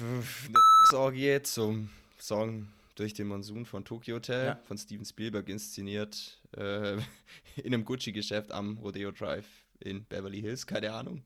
eine 0.00 0.98
Orgie 0.98 1.40
zum 1.42 1.88
Song 2.18 2.68
Durch 2.94 3.14
den 3.14 3.28
Monsun 3.28 3.66
von 3.66 3.84
Tokyo 3.84 4.16
Hotel 4.16 4.46
ja. 4.46 4.60
von 4.66 4.78
Steven 4.78 5.04
Spielberg 5.04 5.48
inszeniert 5.48 6.40
äh, 6.56 6.96
in 7.56 7.66
einem 7.66 7.84
Gucci-Geschäft 7.84 8.52
am 8.52 8.78
Rodeo 8.78 9.10
Drive 9.10 9.46
in 9.80 10.04
Beverly 10.04 10.40
Hills, 10.40 10.66
keine 10.66 10.92
Ahnung. 10.92 11.22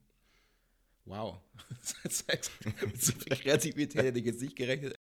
Wow. 1.05 1.39
Mit 2.05 3.03
so 3.03 3.13
viel 3.13 3.37
Kreativität 3.37 4.03
hätte 4.03 4.19
ich 4.19 4.27
jetzt 4.27 4.43
nicht 4.43 4.57
gerechnet. 4.57 4.99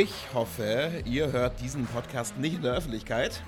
Ich 0.00 0.32
hoffe, 0.32 1.02
ihr 1.06 1.32
hört 1.32 1.60
diesen 1.60 1.84
Podcast 1.84 2.38
nicht 2.38 2.54
in 2.54 2.62
der 2.62 2.74
Öffentlichkeit, 2.74 3.42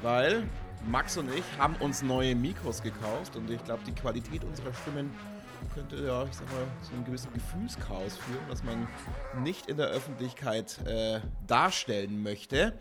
weil 0.00 0.44
Max 0.86 1.16
und 1.16 1.28
ich 1.34 1.42
haben 1.58 1.74
uns 1.80 2.02
neue 2.02 2.36
Mikros 2.36 2.84
gekauft 2.84 3.34
und 3.34 3.50
ich 3.50 3.64
glaube, 3.64 3.82
die 3.84 3.90
Qualität 3.90 4.44
unserer 4.44 4.72
Stimmen 4.74 5.12
könnte 5.74 5.96
ja, 5.96 6.24
ich 6.24 6.34
sag 6.34 6.46
mal, 6.52 6.62
zu 6.86 6.92
einem 6.92 7.04
gewissen 7.04 7.32
Gefühlschaos 7.32 8.16
führen, 8.16 8.44
was 8.48 8.62
man 8.62 8.86
nicht 9.42 9.66
in 9.68 9.76
der 9.76 9.88
Öffentlichkeit 9.88 10.78
äh, 10.86 11.18
darstellen 11.48 12.22
möchte. 12.22 12.78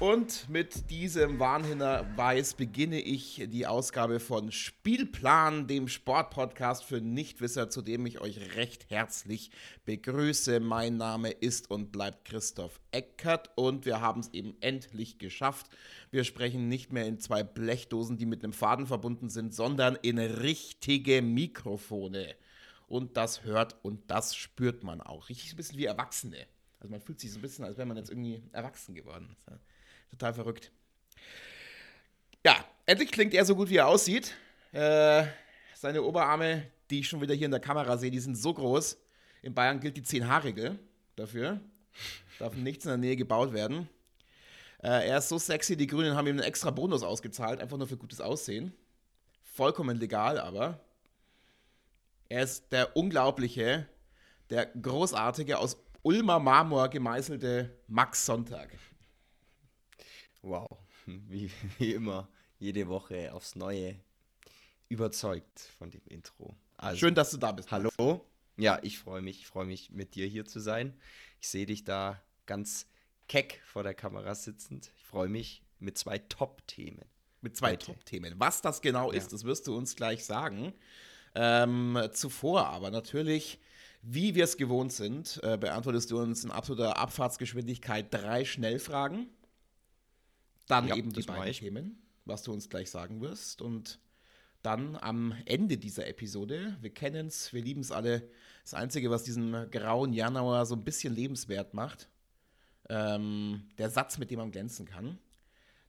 Und 0.00 0.48
mit 0.48 0.90
diesem 0.90 1.40
Warnhinweis 1.40 2.54
beginne 2.54 3.00
ich 3.00 3.48
die 3.48 3.66
Ausgabe 3.66 4.20
von 4.20 4.52
Spielplan, 4.52 5.66
dem 5.66 5.88
Sportpodcast 5.88 6.84
für 6.84 7.00
Nichtwisser, 7.00 7.68
zu 7.68 7.82
dem 7.82 8.06
ich 8.06 8.20
euch 8.20 8.54
recht 8.54 8.90
herzlich 8.90 9.50
begrüße. 9.86 10.60
Mein 10.60 10.98
Name 10.98 11.32
ist 11.32 11.68
und 11.68 11.90
bleibt 11.90 12.26
Christoph 12.26 12.80
Eckert 12.92 13.50
und 13.56 13.86
wir 13.86 14.00
haben 14.00 14.20
es 14.20 14.32
eben 14.32 14.54
endlich 14.60 15.18
geschafft. 15.18 15.66
Wir 16.12 16.22
sprechen 16.22 16.68
nicht 16.68 16.92
mehr 16.92 17.06
in 17.06 17.18
zwei 17.18 17.42
Blechdosen, 17.42 18.18
die 18.18 18.26
mit 18.26 18.44
einem 18.44 18.52
Faden 18.52 18.86
verbunden 18.86 19.30
sind, 19.30 19.52
sondern 19.52 19.96
in 20.02 20.18
richtige 20.18 21.22
Mikrofone. 21.22 22.36
Und 22.86 23.16
das 23.16 23.42
hört 23.42 23.74
und 23.82 24.08
das 24.12 24.36
spürt 24.36 24.84
man 24.84 25.00
auch. 25.00 25.28
Richtig 25.28 25.54
ein 25.54 25.56
bisschen 25.56 25.78
wie 25.78 25.86
Erwachsene. 25.86 26.46
Also 26.78 26.92
man 26.92 27.00
fühlt 27.00 27.18
sich 27.18 27.32
so 27.32 27.40
ein 27.40 27.42
bisschen, 27.42 27.64
als 27.64 27.76
wäre 27.76 27.88
man 27.88 27.96
jetzt 27.96 28.10
irgendwie 28.10 28.40
erwachsen 28.52 28.94
geworden. 28.94 29.36
Total 30.10 30.34
verrückt. 30.34 30.72
Ja, 32.44 32.64
endlich 32.86 33.10
klingt 33.10 33.34
er 33.34 33.44
so 33.44 33.54
gut, 33.54 33.68
wie 33.68 33.76
er 33.76 33.88
aussieht. 33.88 34.34
Äh, 34.72 35.24
seine 35.74 36.02
Oberarme, 36.02 36.66
die 36.90 37.00
ich 37.00 37.08
schon 37.08 37.20
wieder 37.20 37.34
hier 37.34 37.46
in 37.46 37.50
der 37.50 37.60
Kamera 37.60 37.96
sehe, 37.96 38.10
die 38.10 38.20
sind 38.20 38.36
so 38.36 38.52
groß. 38.54 38.98
In 39.42 39.54
Bayern 39.54 39.80
gilt 39.80 39.96
die 39.96 40.02
10-H-Regel 40.02 40.78
dafür. 41.16 41.60
Darf 42.38 42.54
nichts 42.54 42.84
in 42.84 42.90
der 42.90 42.98
Nähe 42.98 43.16
gebaut 43.16 43.52
werden. 43.52 43.88
Äh, 44.82 45.08
er 45.08 45.18
ist 45.18 45.28
so 45.28 45.38
sexy, 45.38 45.76
die 45.76 45.86
Grünen 45.86 46.16
haben 46.16 46.26
ihm 46.26 46.36
einen 46.36 46.46
extra 46.46 46.70
Bonus 46.70 47.02
ausgezahlt, 47.02 47.60
einfach 47.60 47.76
nur 47.76 47.88
für 47.88 47.96
gutes 47.96 48.20
Aussehen. 48.20 48.72
Vollkommen 49.42 49.98
legal, 49.98 50.38
aber. 50.38 50.80
Er 52.28 52.42
ist 52.42 52.70
der 52.72 52.96
unglaubliche, 52.96 53.88
der 54.50 54.66
großartige, 54.66 55.58
aus 55.58 55.78
Ulmer 56.02 56.38
Marmor 56.38 56.88
gemeißelte 56.88 57.76
Max 57.88 58.24
Sonntag. 58.24 58.70
Wow, 60.42 60.78
wie, 61.06 61.50
wie 61.78 61.92
immer, 61.92 62.28
jede 62.58 62.88
Woche 62.88 63.32
aufs 63.32 63.56
Neue 63.56 63.96
überzeugt 64.88 65.60
von 65.78 65.90
dem 65.90 66.02
Intro. 66.06 66.56
Also, 66.76 66.98
Schön, 66.98 67.14
dass 67.14 67.30
du 67.30 67.36
da 67.36 67.52
bist. 67.52 67.70
Hallo. 67.70 68.24
Ja, 68.56 68.78
ich 68.82 68.98
freue 68.98 69.22
mich, 69.22 69.40
ich 69.40 69.46
freue 69.46 69.66
mich, 69.66 69.90
mit 69.90 70.14
dir 70.14 70.26
hier 70.26 70.44
zu 70.44 70.60
sein. 70.60 70.94
Ich 71.40 71.48
sehe 71.48 71.66
dich 71.66 71.84
da 71.84 72.20
ganz 72.46 72.86
keck 73.28 73.60
vor 73.64 73.82
der 73.82 73.94
Kamera 73.94 74.34
sitzend. 74.34 74.90
Ich 74.96 75.04
freue 75.04 75.28
mich 75.28 75.62
mit 75.78 75.98
zwei 75.98 76.18
Top-Themen. 76.18 77.04
Mit 77.40 77.56
zwei 77.56 77.76
Top-Themen. 77.76 78.34
Was 78.38 78.62
das 78.62 78.80
genau 78.80 79.12
ja. 79.12 79.18
ist, 79.18 79.32
das 79.32 79.44
wirst 79.44 79.66
du 79.68 79.76
uns 79.76 79.94
gleich 79.94 80.24
sagen. 80.24 80.72
Ähm, 81.34 81.98
zuvor 82.12 82.66
aber 82.66 82.90
natürlich, 82.90 83.60
wie 84.02 84.34
wir 84.34 84.44
es 84.44 84.56
gewohnt 84.56 84.92
sind, 84.92 85.40
äh, 85.42 85.56
beantwortest 85.56 86.10
du 86.10 86.20
uns 86.20 86.42
in 86.42 86.50
absoluter 86.50 86.96
Abfahrtsgeschwindigkeit 86.96 88.12
drei 88.12 88.44
Schnellfragen. 88.44 89.28
Dann 90.68 90.86
ja, 90.88 90.96
eben 90.96 91.12
die 91.12 91.22
beiden 91.22 91.52
Themen, 91.52 92.02
was 92.24 92.42
du 92.42 92.52
uns 92.52 92.68
gleich 92.68 92.90
sagen 92.90 93.20
wirst. 93.20 93.62
Und 93.62 93.98
dann 94.62 94.96
am 94.96 95.34
Ende 95.46 95.78
dieser 95.78 96.06
Episode, 96.06 96.76
wir 96.80 96.90
kennen 96.90 97.28
es, 97.28 97.52
wir 97.52 97.62
lieben 97.62 97.80
es 97.80 97.90
alle, 97.90 98.28
das 98.62 98.74
Einzige, 98.74 99.10
was 99.10 99.22
diesen 99.22 99.70
grauen 99.70 100.12
Januar 100.12 100.66
so 100.66 100.74
ein 100.74 100.84
bisschen 100.84 101.14
lebenswert 101.14 101.74
macht, 101.74 102.08
ähm, 102.88 103.62
der 103.78 103.90
Satz, 103.90 104.18
mit 104.18 104.30
dem 104.30 104.38
man 104.38 104.50
glänzen 104.50 104.86
kann. 104.86 105.18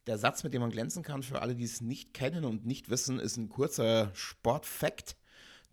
Der 0.06 0.16
Satz, 0.18 0.44
mit 0.44 0.54
dem 0.54 0.62
man 0.62 0.70
glänzen 0.70 1.02
kann, 1.02 1.22
für 1.22 1.42
alle, 1.42 1.54
die 1.54 1.64
es 1.64 1.80
nicht 1.80 2.14
kennen 2.14 2.44
und 2.44 2.64
nicht 2.64 2.88
wissen, 2.88 3.18
ist 3.18 3.36
ein 3.36 3.50
kurzer 3.50 4.10
Sportfakt, 4.14 5.16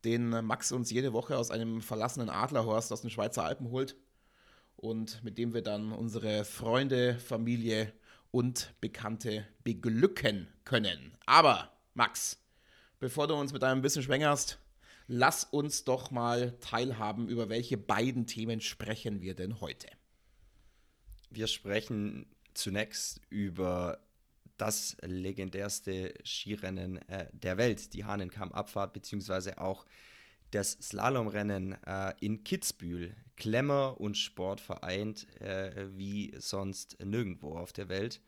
den 0.04 0.30
Max 0.30 0.72
uns 0.72 0.92
jede 0.92 1.14
Woche 1.14 1.38
aus 1.38 1.50
einem 1.50 1.82
verlassenen 1.82 2.30
Adlerhorst 2.30 2.92
aus 2.92 3.02
den 3.02 3.10
Schweizer 3.10 3.44
Alpen 3.44 3.72
holt 3.72 3.96
und 4.76 5.24
mit 5.24 5.38
dem 5.38 5.54
wir 5.54 5.62
dann 5.62 5.92
unsere 5.92 6.46
Freunde, 6.46 7.16
Familie 7.16 7.92
und 8.32 8.74
Bekannte 8.82 9.48
beglücken 9.64 10.48
können. 10.64 11.18
Aber, 11.26 11.72
Max, 11.94 12.38
bevor 13.00 13.28
du 13.28 13.36
uns 13.36 13.54
mit 13.54 13.64
deinem 13.64 13.84
Wissen 13.84 14.04
schwängerst, 14.04 14.60
lass 15.08 15.44
uns 15.44 15.84
doch 15.84 16.12
mal 16.12 16.58
teilhaben, 16.60 17.30
über 17.30 17.50
welche 17.50 17.78
beiden 17.78 18.28
Themen 18.28 18.62
sprechen 18.62 19.22
wir 19.22 19.36
denn 19.36 19.62
heute? 19.62 19.88
Wir 21.30 21.48
sprechen 21.48 22.26
zunächst 22.54 23.22
über 23.30 24.00
das 24.58 24.98
legendärste 25.02 26.14
Skirennen 26.24 26.98
äh, 27.10 27.28
der 27.32 27.58
Welt, 27.58 27.94
die 27.94 28.06
Hahnenkamm-Abfahrt, 28.06 28.94
beziehungsweise 28.94 29.60
auch 29.60 29.86
das 30.52 30.72
Slalomrennen 30.82 31.74
äh, 31.84 32.14
in 32.20 32.44
Kitzbühel. 32.44 33.16
Klemmer 33.38 34.00
und 34.02 34.18
Sport 34.18 34.60
vereint 34.60 35.28
äh, 35.40 35.88
wie 35.96 36.34
sonst 36.38 36.98
nirgendwo 37.04 37.56
auf 37.58 37.72
der 37.72 37.88
Welt. 37.88 38.20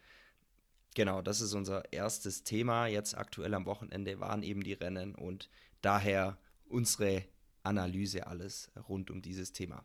Genau, 0.96 1.22
das 1.22 1.42
ist 1.42 1.54
unser 1.54 1.92
erstes 1.92 2.44
Thema. 2.44 2.88
Jetzt 2.88 3.18
aktuell 3.18 3.54
am 3.54 3.66
Wochenende 3.66 4.20
waren 4.20 4.44
eben 4.44 4.64
die 4.64 4.74
Rennen 4.74 5.16
und 5.16 5.50
daher 5.82 6.38
unsere 6.68 7.26
Analyse 7.64 8.28
alles 8.28 8.72
rund 8.88 9.12
um 9.12 9.22
dieses 9.22 9.52
Thema. 9.52 9.84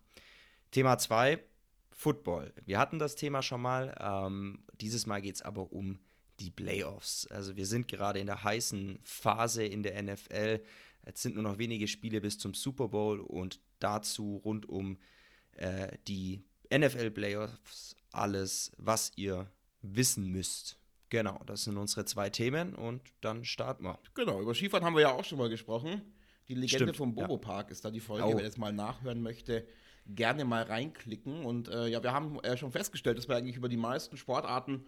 Thema 0.70 0.98
2, 0.98 1.42
Football. 1.90 2.52
Wir 2.64 2.78
hatten 2.78 2.98
das 2.98 3.16
Thema 3.16 3.42
schon 3.42 3.62
mal. 3.62 3.94
Ähm, 4.00 4.64
dieses 4.80 5.06
Mal 5.06 5.22
geht 5.22 5.36
es 5.36 5.42
aber 5.42 5.72
um 5.72 5.98
die 6.40 6.50
Playoffs. 6.50 7.26
Also 7.28 7.56
wir 7.56 7.66
sind 7.66 7.88
gerade 7.88 8.18
in 8.18 8.26
der 8.26 8.42
heißen 8.42 8.98
Phase 9.02 9.64
in 9.64 9.82
der 9.82 10.02
NFL. 10.02 10.60
Jetzt 11.06 11.22
sind 11.22 11.34
nur 11.34 11.44
noch 11.44 11.58
wenige 11.58 11.86
Spiele 11.86 12.20
bis 12.20 12.38
zum 12.38 12.54
Super 12.54 12.88
Bowl 12.88 13.20
und 13.20 13.60
dazu 13.78 14.40
rund 14.44 14.68
um 14.68 14.98
äh, 15.52 15.96
die 16.08 16.44
NFL 16.72 17.10
Playoffs 17.10 17.96
alles, 18.12 18.72
was 18.78 19.12
ihr 19.16 19.50
wissen 19.82 20.28
müsst. 20.30 20.78
Genau, 21.10 21.40
das 21.46 21.64
sind 21.64 21.76
unsere 21.76 22.04
zwei 22.04 22.30
Themen 22.30 22.74
und 22.74 23.02
dann 23.20 23.44
starten 23.44 23.84
wir. 23.84 23.98
Genau, 24.14 24.40
über 24.40 24.54
Skifahren 24.54 24.84
haben 24.84 24.94
wir 24.94 25.02
ja 25.02 25.12
auch 25.12 25.24
schon 25.24 25.38
mal 25.38 25.48
gesprochen. 25.48 26.02
Die 26.48 26.54
Legende 26.54 26.84
Stimmt, 26.84 26.96
vom 26.96 27.14
Bobo 27.14 27.38
Park 27.38 27.70
ist 27.70 27.84
da 27.84 27.90
die 27.90 28.00
Folge. 28.00 28.24
Oh. 28.26 28.36
Wer 28.36 28.44
jetzt 28.44 28.58
mal 28.58 28.72
nachhören 28.72 29.22
möchte, 29.22 29.66
gerne 30.06 30.44
mal 30.44 30.64
reinklicken. 30.64 31.44
Und 31.44 31.68
äh, 31.68 31.86
ja, 31.88 32.02
wir 32.02 32.12
haben 32.12 32.40
äh, 32.40 32.56
schon 32.56 32.72
festgestellt, 32.72 33.16
dass 33.18 33.28
wir 33.28 33.36
eigentlich 33.36 33.56
über 33.56 33.68
die 33.68 33.76
meisten 33.76 34.16
Sportarten 34.16 34.86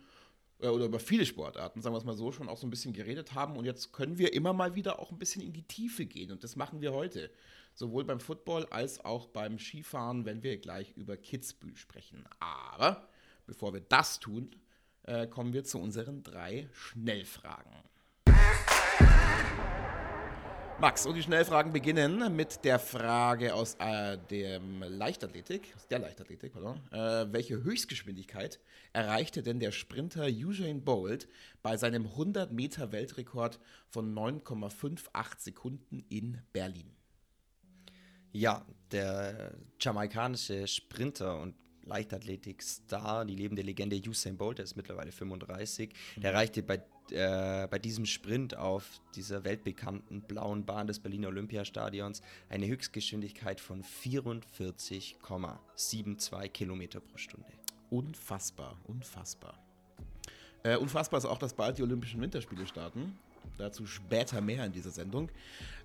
oder 0.60 0.86
über 0.86 0.98
viele 0.98 1.26
Sportarten, 1.26 1.82
sagen 1.82 1.94
wir 1.94 1.98
es 1.98 2.04
mal 2.04 2.16
so, 2.16 2.32
schon 2.32 2.48
auch 2.48 2.56
so 2.56 2.66
ein 2.66 2.70
bisschen 2.70 2.92
geredet 2.92 3.34
haben. 3.34 3.56
Und 3.56 3.64
jetzt 3.64 3.92
können 3.92 4.18
wir 4.18 4.32
immer 4.32 4.52
mal 4.52 4.74
wieder 4.74 4.98
auch 4.98 5.10
ein 5.10 5.18
bisschen 5.18 5.42
in 5.42 5.52
die 5.52 5.62
Tiefe 5.64 6.06
gehen. 6.06 6.30
Und 6.30 6.44
das 6.44 6.56
machen 6.56 6.80
wir 6.80 6.92
heute. 6.92 7.30
Sowohl 7.74 8.04
beim 8.04 8.20
Football 8.20 8.66
als 8.70 9.04
auch 9.04 9.26
beim 9.26 9.58
Skifahren, 9.58 10.24
wenn 10.24 10.42
wir 10.42 10.56
gleich 10.56 10.92
über 10.96 11.16
Kitzbühel 11.18 11.76
sprechen. 11.76 12.24
Aber 12.40 13.06
bevor 13.46 13.74
wir 13.74 13.80
das 13.80 14.18
tun, 14.18 14.50
äh, 15.02 15.26
kommen 15.26 15.52
wir 15.52 15.64
zu 15.64 15.78
unseren 15.78 16.22
drei 16.22 16.68
Schnellfragen. 16.72 17.72
Max, 20.78 21.06
und 21.06 21.14
die 21.14 21.22
Schnellfragen 21.22 21.72
beginnen 21.72 22.36
mit 22.36 22.62
der 22.62 22.78
Frage 22.78 23.54
aus 23.54 23.76
äh, 23.78 24.18
dem 24.30 24.82
Leichtathletik, 24.82 25.72
aus 25.74 25.88
der 25.88 26.00
Leichtathletik, 26.00 26.52
pardon. 26.52 26.78
Äh, 26.92 27.32
welche 27.32 27.64
Höchstgeschwindigkeit 27.64 28.60
erreichte 28.92 29.42
denn 29.42 29.58
der 29.58 29.72
Sprinter 29.72 30.26
Usain 30.26 30.84
Bolt 30.84 31.28
bei 31.62 31.78
seinem 31.78 32.04
100 32.04 32.52
Meter 32.52 32.92
Weltrekord 32.92 33.58
von 33.88 34.14
9,58 34.14 35.08
Sekunden 35.38 36.04
in 36.10 36.42
Berlin? 36.52 36.94
Ja, 38.32 38.66
der 38.92 39.54
jamaikanische 39.80 40.66
Sprinter 40.66 41.40
und 41.40 41.54
Leichtathletik-Star, 41.84 43.24
die 43.24 43.34
lebende 43.34 43.62
Legende 43.62 43.96
Usain 44.06 44.36
Bolt, 44.36 44.58
der 44.58 44.64
ist 44.64 44.76
mittlerweile 44.76 45.10
35. 45.10 45.94
Der 46.16 46.32
erreichte 46.32 46.62
bei, 46.62 46.82
äh, 47.12 47.68
bei 47.70 47.78
diesem 47.78 48.06
Sprint 48.06 48.56
auf 48.56 49.00
dieser 49.14 49.44
weltbekannten 49.44 50.22
blauen 50.22 50.64
Bahn 50.64 50.86
des 50.86 50.98
Berliner 50.98 51.28
Olympiastadions 51.28 52.22
eine 52.48 52.66
Höchstgeschwindigkeit 52.66 53.60
von 53.60 53.82
44,72 53.82 56.48
Kilometer 56.48 57.00
pro 57.00 57.16
Stunde. 57.16 57.52
Unfassbar, 57.90 58.78
unfassbar. 58.84 59.58
Äh, 60.62 60.76
unfassbar 60.76 61.18
ist 61.18 61.26
auch, 61.26 61.38
dass 61.38 61.54
bald 61.54 61.78
die 61.78 61.82
Olympischen 61.82 62.20
Winterspiele 62.20 62.66
starten. 62.66 63.16
Dazu 63.58 63.86
später 63.86 64.40
mehr 64.40 64.66
in 64.66 64.72
dieser 64.72 64.90
Sendung. 64.90 65.30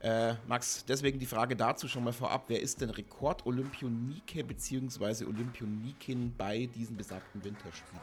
Äh, 0.01 0.33
Max, 0.47 0.83
deswegen 0.85 1.19
die 1.19 1.25
Frage 1.25 1.55
dazu 1.55 1.87
schon 1.87 2.03
mal 2.03 2.13
vorab. 2.13 2.45
Wer 2.47 2.61
ist 2.61 2.81
denn 2.81 2.89
Rekord-Olympionike 2.89 4.43
bzw. 4.43 5.25
Olympionikin 5.25 6.33
bei 6.35 6.65
diesen 6.65 6.97
besagten 6.97 7.43
Winterspielen? 7.43 8.01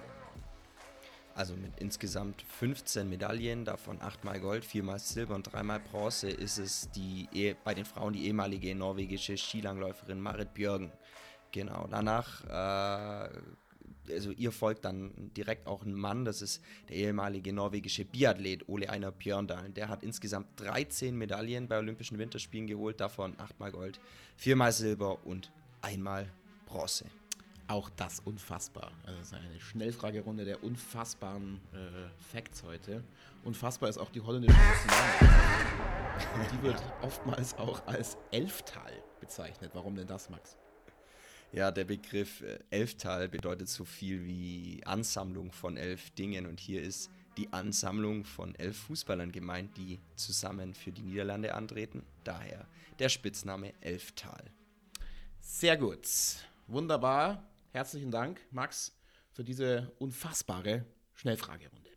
Also 1.39 1.55
mit 1.55 1.79
insgesamt 1.79 2.43
15 2.43 3.09
Medaillen, 3.09 3.65
davon 3.65 4.03
8 4.03 4.25
mal 4.25 4.41
Gold, 4.41 4.65
4 4.65 4.83
mal 4.83 4.99
Silber 4.99 5.37
und 5.37 5.45
3 5.45 5.63
mal 5.63 5.79
Bronze, 5.79 6.29
ist 6.29 6.59
es 6.59 6.91
die, 6.91 7.29
eh, 7.33 7.55
bei 7.63 7.75
den 7.75 7.85
Frauen 7.85 8.13
die 8.13 8.27
ehemalige 8.27 8.75
norwegische 8.75 9.37
Skilangläuferin 9.37 10.21
Marit 10.21 10.53
Björgen. 10.53 10.91
Genau, 11.53 11.87
danach 11.89 12.45
äh, 12.45 13.29
also 14.11 14.33
ihr 14.33 14.51
folgt 14.51 14.85
dann 14.85 15.13
direkt 15.37 15.69
auch 15.69 15.85
ein 15.85 15.95
Mann, 15.95 16.25
das 16.25 16.43
ist 16.43 16.61
der 16.89 16.97
ehemalige 16.97 17.53
norwegische 17.53 18.05
Biathlet 18.05 18.69
Ole 18.69 18.91
Einar 18.91 19.13
Björndalen. 19.13 19.73
Der 19.75 19.89
hat 19.89 20.03
insgesamt 20.03 20.49
13 20.57 21.17
Medaillen 21.17 21.69
bei 21.69 21.79
Olympischen 21.79 22.19
Winterspielen 22.19 22.67
geholt, 22.67 23.01
davon 23.01 23.35
8 23.39 23.61
mal 23.61 23.71
Gold, 23.71 24.01
4 24.39 24.57
mal 24.57 24.73
Silber 24.73 25.25
und 25.25 25.53
einmal 25.83 26.29
Bronze. 26.67 27.05
Auch 27.69 27.91
das 27.91 28.21
unfassbar. 28.21 28.91
Also 29.05 29.19
das 29.19 29.29
ist 29.29 29.35
eine 29.35 29.61
Schnellfragerunde 29.61 30.47
der 30.47 30.65
unfassbaren 30.65 31.61
äh, 31.75 32.09
Facts 32.33 32.63
heute. 32.63 33.05
Unfassbar 33.45 33.91
ist 33.91 33.99
auch 33.99 34.11
die 34.11 34.23
holländische 34.23 34.59
Nationalmannschaft. 34.59 36.53
Die 36.53 36.63
wird 36.63 36.83
oftmals 37.03 37.59
auch 37.59 37.87
als 37.87 38.17
Elftal 38.31 38.93
bezeichnet. 39.21 39.73
Warum 39.75 39.97
denn 39.97 40.07
das, 40.07 40.31
Max? 40.31 40.57
Ja, 41.53 41.71
der 41.71 41.85
Begriff 41.85 42.41
äh, 42.41 42.59
Elftal 42.71 43.29
bedeutet 43.29 43.69
so 43.69 43.85
viel 43.85 44.25
wie 44.25 44.81
Ansammlung 44.87 45.53
von 45.53 45.77
elf 45.77 46.11
Dingen 46.11 46.47
und 46.47 46.61
hier 46.61 46.83
ist 46.83 47.11
die 47.37 47.53
Ansammlung 47.53 48.25
von 48.25 48.55
elf 48.55 48.77
Fußballern 48.79 49.31
gemeint, 49.31 49.77
die 49.77 50.01
zusammen 50.17 50.75
für 50.75 50.91
die 50.91 51.03
Niederlande 51.03 51.55
antreten. 51.55 52.03
Daher 52.25 52.67
der 52.99 53.11
Spitzname 53.11 53.75
Elftal. 53.81 54.43
Sehr 55.41 55.77
gut. 55.77 56.07
Wunderbar. 56.67 57.43
Herzlichen 57.79 58.11
Dank, 58.11 58.41
Max, 58.51 58.93
für 59.31 59.45
diese 59.45 59.93
unfassbare 60.01 60.85
Schnellfragerunde. 61.15 61.91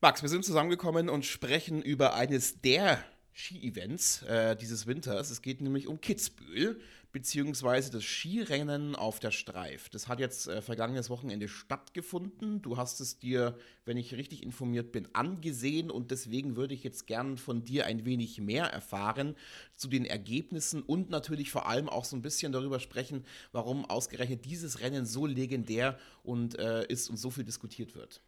Max, 0.00 0.22
wir 0.22 0.28
sind 0.28 0.44
zusammengekommen 0.44 1.08
und 1.08 1.24
sprechen 1.24 1.80
über 1.80 2.16
eines 2.16 2.60
der 2.60 3.04
Ski-Events 3.32 4.22
äh, 4.22 4.56
dieses 4.56 4.88
Winters. 4.88 5.30
Es 5.30 5.42
geht 5.42 5.60
nämlich 5.60 5.86
um 5.86 6.00
Kitzbühel, 6.00 6.80
beziehungsweise 7.14 7.92
das 7.92 8.02
Skirennen 8.02 8.96
auf 8.96 9.20
der 9.20 9.30
Streif. 9.30 9.88
Das 9.88 10.08
hat 10.08 10.18
jetzt 10.18 10.48
äh, 10.48 10.60
vergangenes 10.60 11.10
Wochenende 11.10 11.46
stattgefunden. 11.46 12.60
Du 12.60 12.76
hast 12.76 13.00
es 13.00 13.18
dir, 13.18 13.56
wenn 13.84 13.96
ich 13.96 14.14
richtig 14.14 14.42
informiert 14.42 14.90
bin, 14.90 15.06
angesehen 15.12 15.92
und 15.92 16.10
deswegen 16.10 16.56
würde 16.56 16.74
ich 16.74 16.82
jetzt 16.82 17.06
gern 17.06 17.38
von 17.38 17.64
dir 17.64 17.86
ein 17.86 18.04
wenig 18.04 18.40
mehr 18.40 18.64
erfahren 18.64 19.36
zu 19.76 19.86
den 19.86 20.04
Ergebnissen 20.04 20.82
und 20.82 21.08
natürlich 21.08 21.52
vor 21.52 21.68
allem 21.68 21.88
auch 21.88 22.04
so 22.04 22.16
ein 22.16 22.22
bisschen 22.22 22.50
darüber 22.50 22.80
sprechen, 22.80 23.24
warum 23.52 23.84
ausgerechnet 23.84 24.44
dieses 24.44 24.80
Rennen 24.80 25.06
so 25.06 25.24
legendär 25.24 25.96
und 26.24 26.58
äh, 26.58 26.84
ist 26.88 27.08
und 27.08 27.16
so 27.16 27.30
viel 27.30 27.44
diskutiert 27.44 27.94
wird. 27.94 28.22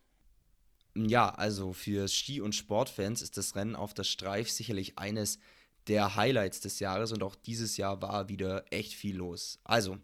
Ja, 0.94 1.30
also 1.30 1.72
für 1.72 2.06
Ski- 2.06 2.40
und 2.40 2.54
Sportfans 2.54 3.20
ist 3.20 3.36
das 3.36 3.56
Rennen 3.56 3.74
auf 3.74 3.94
der 3.94 4.04
Streif 4.04 4.48
sicherlich 4.48 4.96
eines 4.96 5.40
der 5.88 6.16
Highlights 6.16 6.60
des 6.60 6.80
Jahres 6.80 7.12
und 7.12 7.22
auch 7.22 7.34
dieses 7.34 7.76
Jahr 7.76 8.00
war 8.02 8.28
wieder 8.28 8.64
echt 8.70 8.94
viel 8.94 9.16
los. 9.16 9.58
Also, 9.64 9.98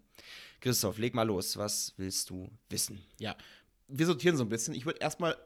Christoph, 0.60 0.98
leg 0.98 1.14
mal 1.14 1.26
los. 1.26 1.56
Was 1.56 1.92
willst 1.96 2.30
du 2.30 2.50
wissen? 2.68 3.02
Ja, 3.18 3.36
wir 3.88 4.06
sortieren 4.06 4.36
so 4.36 4.44
ein 4.44 4.48
bisschen. 4.48 4.74
Ich 4.74 4.86
würde 4.86 5.00
erstmal 5.00 5.36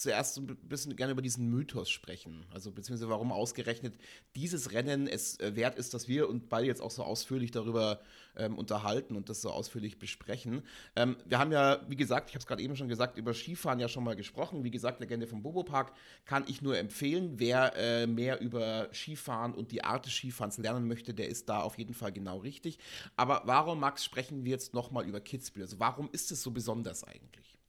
zuerst 0.00 0.38
ein 0.38 0.46
bisschen 0.46 0.96
gerne 0.96 1.12
über 1.12 1.20
diesen 1.20 1.50
Mythos 1.50 1.90
sprechen. 1.90 2.46
Also 2.52 2.72
beziehungsweise 2.72 3.10
warum 3.10 3.32
ausgerechnet 3.32 3.94
dieses 4.34 4.72
Rennen 4.72 5.06
es 5.06 5.38
äh, 5.40 5.54
wert 5.56 5.76
ist, 5.76 5.92
dass 5.92 6.08
wir 6.08 6.28
uns 6.28 6.44
beide 6.48 6.66
jetzt 6.66 6.80
auch 6.80 6.90
so 6.90 7.04
ausführlich 7.04 7.50
darüber 7.50 8.00
ähm, 8.36 8.56
unterhalten 8.56 9.14
und 9.14 9.28
das 9.28 9.42
so 9.42 9.50
ausführlich 9.50 9.98
besprechen. 9.98 10.62
Ähm, 10.96 11.16
wir 11.26 11.38
haben 11.38 11.52
ja, 11.52 11.84
wie 11.88 11.96
gesagt, 11.96 12.30
ich 12.30 12.34
habe 12.34 12.40
es 12.40 12.46
gerade 12.46 12.62
eben 12.62 12.76
schon 12.76 12.88
gesagt, 12.88 13.18
über 13.18 13.34
Skifahren 13.34 13.78
ja 13.78 13.88
schon 13.88 14.04
mal 14.04 14.16
gesprochen. 14.16 14.64
Wie 14.64 14.70
gesagt, 14.70 15.00
Legende 15.00 15.26
vom 15.26 15.42
Bobo 15.42 15.64
Park 15.64 15.92
kann 16.24 16.44
ich 16.46 16.62
nur 16.62 16.78
empfehlen. 16.78 17.34
Wer 17.36 17.76
äh, 17.76 18.06
mehr 18.06 18.40
über 18.40 18.88
Skifahren 18.94 19.52
und 19.52 19.70
die 19.70 19.84
Art 19.84 20.06
des 20.06 20.14
Skifahrens 20.14 20.56
lernen 20.56 20.88
möchte, 20.88 21.12
der 21.12 21.28
ist 21.28 21.50
da 21.50 21.60
auf 21.60 21.76
jeden 21.76 21.94
Fall 21.94 22.12
genau 22.12 22.38
richtig. 22.38 22.78
Aber 23.16 23.42
warum, 23.44 23.80
Max, 23.80 24.02
sprechen 24.02 24.44
wir 24.44 24.52
jetzt 24.52 24.72
nochmal 24.72 25.06
über 25.06 25.20
Kitzbühel? 25.20 25.64
Also 25.64 25.78
warum 25.78 26.08
ist 26.12 26.32
es 26.32 26.42
so 26.42 26.52
besonders 26.52 27.04
eigentlich? 27.04 27.59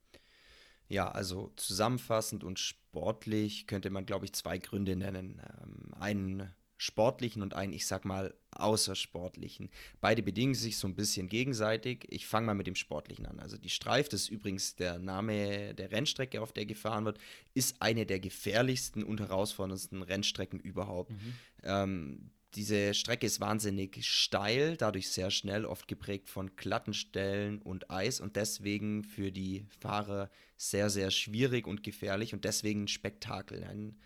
Ja, 0.91 1.09
also 1.09 1.53
zusammenfassend 1.55 2.43
und 2.43 2.59
sportlich 2.59 3.65
könnte 3.65 3.89
man, 3.89 4.05
glaube 4.05 4.25
ich, 4.25 4.33
zwei 4.33 4.57
Gründe 4.57 4.97
nennen. 4.97 5.41
Ähm, 5.63 5.93
einen 5.97 6.53
sportlichen 6.75 7.43
und 7.43 7.53
einen, 7.53 7.71
ich 7.71 7.85
sag 7.85 8.03
mal, 8.03 8.33
außersportlichen. 8.51 9.69
Beide 10.01 10.21
bedingen 10.21 10.53
sich 10.53 10.77
so 10.77 10.87
ein 10.89 10.95
bisschen 10.95 11.29
gegenseitig. 11.29 12.05
Ich 12.09 12.27
fange 12.27 12.47
mal 12.47 12.55
mit 12.55 12.67
dem 12.67 12.75
sportlichen 12.75 13.25
an. 13.25 13.39
Also 13.39 13.57
die 13.57 13.69
Streif, 13.69 14.09
das 14.09 14.23
ist 14.23 14.29
übrigens 14.29 14.75
der 14.75 14.99
Name 14.99 15.73
der 15.75 15.91
Rennstrecke, 15.91 16.41
auf 16.41 16.51
der 16.51 16.65
gefahren 16.65 17.05
wird, 17.05 17.19
ist 17.53 17.81
eine 17.81 18.05
der 18.05 18.19
gefährlichsten 18.19 19.03
und 19.03 19.21
herausforderndsten 19.21 20.01
Rennstrecken 20.01 20.59
überhaupt. 20.59 21.11
Mhm. 21.11 21.33
Ähm, 21.63 22.31
diese 22.55 22.93
Strecke 22.93 23.25
ist 23.25 23.39
wahnsinnig 23.39 24.05
steil, 24.05 24.75
dadurch 24.75 25.09
sehr 25.09 25.31
schnell, 25.31 25.65
oft 25.65 25.87
geprägt 25.87 26.29
von 26.29 26.55
glatten 26.55 26.93
Stellen 26.93 27.61
und 27.61 27.89
Eis 27.89 28.19
und 28.19 28.35
deswegen 28.35 29.03
für 29.03 29.31
die 29.31 29.65
Fahrer 29.79 30.29
sehr, 30.57 30.89
sehr 30.89 31.11
schwierig 31.11 31.65
und 31.65 31.83
gefährlich 31.83 32.33
und 32.33 32.43
deswegen 32.43 32.83
ein 32.83 32.87
Spektakel, 32.87 33.63
ein 33.63 33.97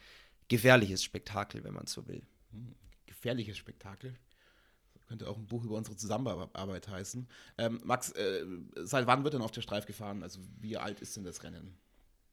gefährliches 0.47 1.03
Spektakel, 1.03 1.63
wenn 1.63 1.73
man 1.73 1.87
so 1.87 2.07
will. 2.07 2.21
Hm, 2.51 2.75
gefährliches 3.05 3.57
Spektakel? 3.57 4.15
Könnte 5.07 5.27
auch 5.29 5.37
ein 5.37 5.45
Buch 5.45 5.63
über 5.63 5.75
unsere 5.75 5.95
Zusammenarbeit 5.95 6.87
heißen. 6.87 7.27
Ähm, 7.59 7.79
Max, 7.83 8.11
äh, 8.11 8.43
seit 8.75 9.05
wann 9.05 9.23
wird 9.23 9.35
denn 9.35 9.41
auf 9.41 9.51
der 9.51 9.61
Streif 9.61 9.85
gefahren? 9.85 10.23
Also 10.23 10.39
wie 10.59 10.77
alt 10.77 10.99
ist 10.99 11.15
denn 11.15 11.23
das 11.23 11.43
Rennen? 11.43 11.77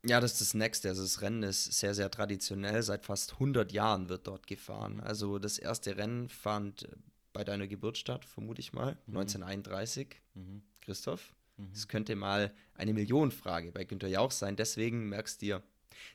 Ja, 0.05 0.21
das 0.21 0.33
ist 0.33 0.41
das 0.41 0.55
Nächste. 0.55 0.89
Also 0.89 1.03
das 1.03 1.23
Rennen 1.23 1.43
ist 1.45 1.65
sehr, 1.73 1.95
sehr 1.95 2.11
traditionell. 2.11 2.83
Seit 2.83 3.05
fast 3.05 3.35
100 3.35 3.73
Jahren 3.73 4.09
wird 4.09 4.27
dort 4.27 4.47
gefahren. 4.47 5.01
Also 5.01 5.39
das 5.39 5.59
erste 5.59 5.97
Rennen 5.97 6.29
fand 6.29 6.89
bei 7.33 7.45
deiner 7.45 7.67
Geburt 7.67 7.99
statt, 7.99 8.25
vermute 8.25 8.61
ich 8.61 8.73
mal, 8.73 8.99
mhm. 9.07 9.19
1931. 9.19 10.09
Mhm. 10.35 10.63
Christoph? 10.81 11.33
Mhm. 11.57 11.71
Das 11.73 11.87
könnte 11.89 12.17
mal 12.17 12.53
eine 12.75 12.93
Millionenfrage 12.93 13.71
bei 13.71 13.85
Günter 13.85 14.09
Jauch 14.09 14.33
sein. 14.33 14.57
Deswegen 14.57 15.09
merkst 15.09 15.41
du 15.41 15.47
dir, 15.47 15.63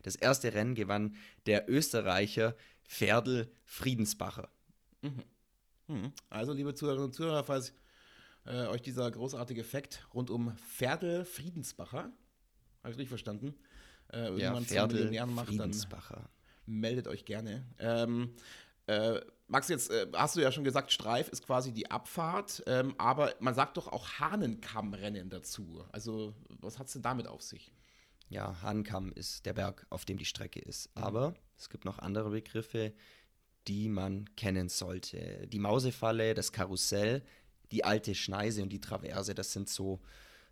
das 0.04 0.16
erste 0.16 0.54
Rennen 0.54 0.76
gewann 0.76 1.16
der 1.46 1.70
Österreicher 1.70 2.56
Ferdl 2.84 3.50
Friedensbacher. 3.64 4.50
Mhm. 5.02 5.24
Mhm. 5.88 6.12
Also, 6.30 6.52
liebe 6.54 6.76
Zuhörerinnen 6.76 7.06
und 7.06 7.14
Zuhörer, 7.14 7.44
falls 7.44 7.74
äh, 8.46 8.68
euch 8.68 8.82
dieser 8.82 9.10
großartige 9.10 9.64
Fakt 9.64 10.06
rund 10.14 10.30
um 10.30 10.56
Ferdl 10.58 11.24
Friedensbacher, 11.24 12.12
habe 12.84 12.92
ich 12.92 12.98
richtig 12.98 13.10
verstanden, 13.10 13.56
äh, 14.12 14.28
irgendwann 14.28 14.66
ja, 14.70 14.88
zu 14.88 14.96
Millionären 14.96 15.34
macht, 15.34 15.60
dann 15.60 15.74
meldet 16.66 17.08
euch 17.08 17.26
gerne. 17.26 17.66
Ähm, 17.80 18.34
äh, 18.88 19.20
Max, 19.48 19.70
jetzt 19.70 19.90
äh, 19.90 20.08
hast 20.14 20.36
du 20.36 20.42
ja 20.42 20.52
schon 20.52 20.64
gesagt, 20.64 20.92
Streif 20.92 21.30
ist 21.30 21.46
quasi 21.46 21.72
die 21.72 21.90
Abfahrt, 21.90 22.64
ähm, 22.68 22.96
aber 22.98 23.34
man 23.40 23.54
sagt 23.54 23.78
doch 23.78 23.88
auch 23.88 24.20
Hahnenkammrennen 24.20 25.30
dazu. 25.30 25.86
Also, 25.92 26.34
was 26.50 26.80
hat 26.80 26.88
es 26.88 26.94
denn 26.94 27.02
damit 27.02 27.28
auf 27.28 27.42
sich? 27.42 27.72
Ja, 28.30 28.62
Hahnenkamm 28.62 29.14
ist 29.14 29.46
der 29.46 29.54
Berg, 29.54 29.86
auf 29.90 30.04
dem 30.04 30.18
die 30.18 30.26
Strecke 30.26 30.60
ist. 30.60 30.94
Mhm. 30.96 31.04
Aber 31.04 31.34
es 31.58 31.70
gibt 31.70 31.86
noch 31.86 32.00
andere 32.00 32.30
Begriffe, 32.30 32.94
die 33.68 33.88
man 33.88 34.34
kennen 34.36 34.70
sollte. 34.70 35.48
Die 35.48 35.60
Mausefalle, 35.60 36.34
das 36.34 36.52
Karussell, 36.52 37.24
die 37.72 37.84
alte 37.84 38.16
Schneise 38.16 38.64
und 38.64 38.70
die 38.70 38.82
Traverse, 38.82 39.34
das 39.34 39.54
sind 39.54 39.70
so, 39.70 40.02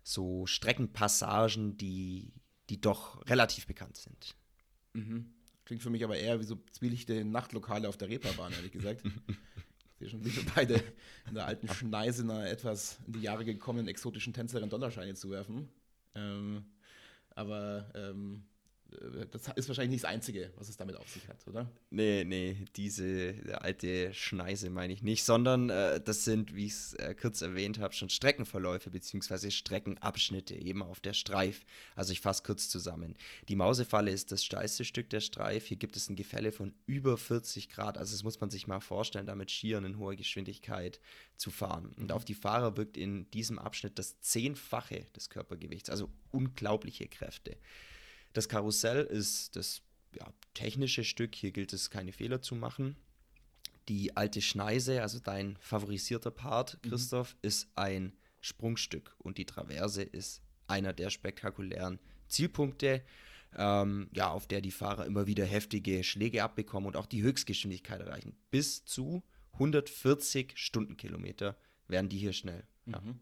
so 0.02 0.46
Streckenpassagen, 0.46 1.76
die 1.76 2.32
die 2.68 2.80
doch 2.80 3.24
relativ 3.28 3.66
bekannt 3.66 3.96
sind. 3.96 4.34
Mhm. 4.92 5.32
Klingt 5.64 5.82
für 5.82 5.90
mich 5.90 6.04
aber 6.04 6.16
eher 6.16 6.40
wie 6.40 6.44
so 6.44 6.58
zwielichte 6.72 7.24
Nachtlokale 7.24 7.88
auf 7.88 7.96
der 7.96 8.08
Reeperbahn, 8.08 8.52
ehrlich 8.52 8.72
gesagt. 8.72 9.02
Ich 9.98 10.00
sehe 10.00 10.10
schon, 10.10 10.24
wie 10.26 10.36
wir 10.36 10.44
beide 10.54 10.74
in 11.26 11.34
der 11.36 11.46
alten 11.46 11.68
Schneise 11.68 12.22
einer 12.22 12.50
etwas 12.50 12.98
in 13.06 13.14
die 13.14 13.22
Jahre 13.22 13.46
gekommenen 13.46 13.88
exotischen 13.88 14.34
Tänzerin 14.34 14.68
Dollarscheine 14.68 15.14
zu 15.14 15.30
werfen. 15.30 15.70
Ähm, 16.14 16.66
aber 17.30 17.90
ähm, 17.94 18.34
äh, 18.34 18.55
das 19.30 19.48
ist 19.56 19.68
wahrscheinlich 19.68 19.90
nicht 19.90 20.04
das 20.04 20.10
Einzige, 20.10 20.52
was 20.56 20.68
es 20.68 20.76
damit 20.76 20.96
auf 20.96 21.08
sich 21.08 21.26
hat, 21.28 21.46
oder? 21.46 21.70
Nee, 21.90 22.24
nee, 22.24 22.56
diese 22.76 23.34
alte 23.60 24.12
Schneise 24.14 24.70
meine 24.70 24.92
ich 24.92 25.02
nicht, 25.02 25.24
sondern 25.24 25.70
äh, 25.70 26.00
das 26.00 26.24
sind, 26.24 26.54
wie 26.54 26.66
ich 26.66 26.72
es 26.72 26.94
äh, 26.94 27.14
kurz 27.14 27.42
erwähnt 27.42 27.78
habe, 27.78 27.94
schon 27.94 28.08
Streckenverläufe 28.08 28.90
bzw. 28.90 29.50
Streckenabschnitte 29.50 30.54
eben 30.54 30.82
auf 30.82 31.00
der 31.00 31.14
Streif. 31.14 31.64
Also 31.94 32.12
ich 32.12 32.20
fasse 32.20 32.42
kurz 32.42 32.68
zusammen. 32.68 33.16
Die 33.48 33.56
Mausefalle 33.56 34.10
ist 34.10 34.32
das 34.32 34.44
steilste 34.44 34.84
Stück 34.84 35.10
der 35.10 35.20
Streif. 35.20 35.66
Hier 35.66 35.76
gibt 35.76 35.96
es 35.96 36.08
ein 36.08 36.16
Gefälle 36.16 36.52
von 36.52 36.74
über 36.86 37.16
40 37.16 37.68
Grad. 37.68 37.98
Also 37.98 38.12
das 38.12 38.22
muss 38.22 38.40
man 38.40 38.50
sich 38.50 38.66
mal 38.66 38.80
vorstellen, 38.80 39.26
damit 39.26 39.50
Skiern 39.50 39.84
in 39.84 39.98
hoher 39.98 40.16
Geschwindigkeit 40.16 41.00
zu 41.36 41.50
fahren. 41.50 41.92
Und 41.98 42.12
auf 42.12 42.24
die 42.24 42.34
Fahrer 42.34 42.76
wirkt 42.76 42.96
in 42.96 43.30
diesem 43.30 43.58
Abschnitt 43.58 43.98
das 43.98 44.20
Zehnfache 44.20 45.06
des 45.14 45.30
Körpergewichts, 45.30 45.90
also 45.90 46.10
unglaubliche 46.30 47.08
Kräfte. 47.08 47.56
Das 48.36 48.50
Karussell 48.50 49.02
ist 49.04 49.56
das 49.56 49.80
ja, 50.14 50.30
technische 50.52 51.04
Stück. 51.04 51.34
Hier 51.34 51.52
gilt 51.52 51.72
es, 51.72 51.88
keine 51.88 52.12
Fehler 52.12 52.42
zu 52.42 52.54
machen. 52.54 52.94
Die 53.88 54.14
alte 54.14 54.42
Schneise, 54.42 55.00
also 55.00 55.20
dein 55.20 55.56
favorisierter 55.58 56.30
Part, 56.30 56.78
mhm. 56.84 56.90
Christoph, 56.90 57.32
mhm. 57.32 57.38
ist 57.40 57.68
ein 57.76 58.12
Sprungstück 58.42 59.16
und 59.20 59.38
die 59.38 59.46
Traverse 59.46 60.02
ist 60.02 60.42
einer 60.66 60.92
der 60.92 61.08
spektakulären 61.08 61.98
Zielpunkte, 62.28 63.02
ähm, 63.56 64.10
ja, 64.12 64.28
auf 64.28 64.46
der 64.46 64.60
die 64.60 64.70
Fahrer 64.70 65.06
immer 65.06 65.26
wieder 65.26 65.46
heftige 65.46 66.04
Schläge 66.04 66.42
abbekommen 66.42 66.88
und 66.88 66.96
auch 66.96 67.06
die 67.06 67.22
Höchstgeschwindigkeit 67.22 68.02
erreichen. 68.02 68.36
Bis 68.50 68.84
zu 68.84 69.22
140 69.54 70.52
Stundenkilometer 70.56 71.56
werden 71.88 72.10
die 72.10 72.18
hier 72.18 72.34
schnell. 72.34 72.66
Ja. 72.84 73.00
Mhm. 73.00 73.18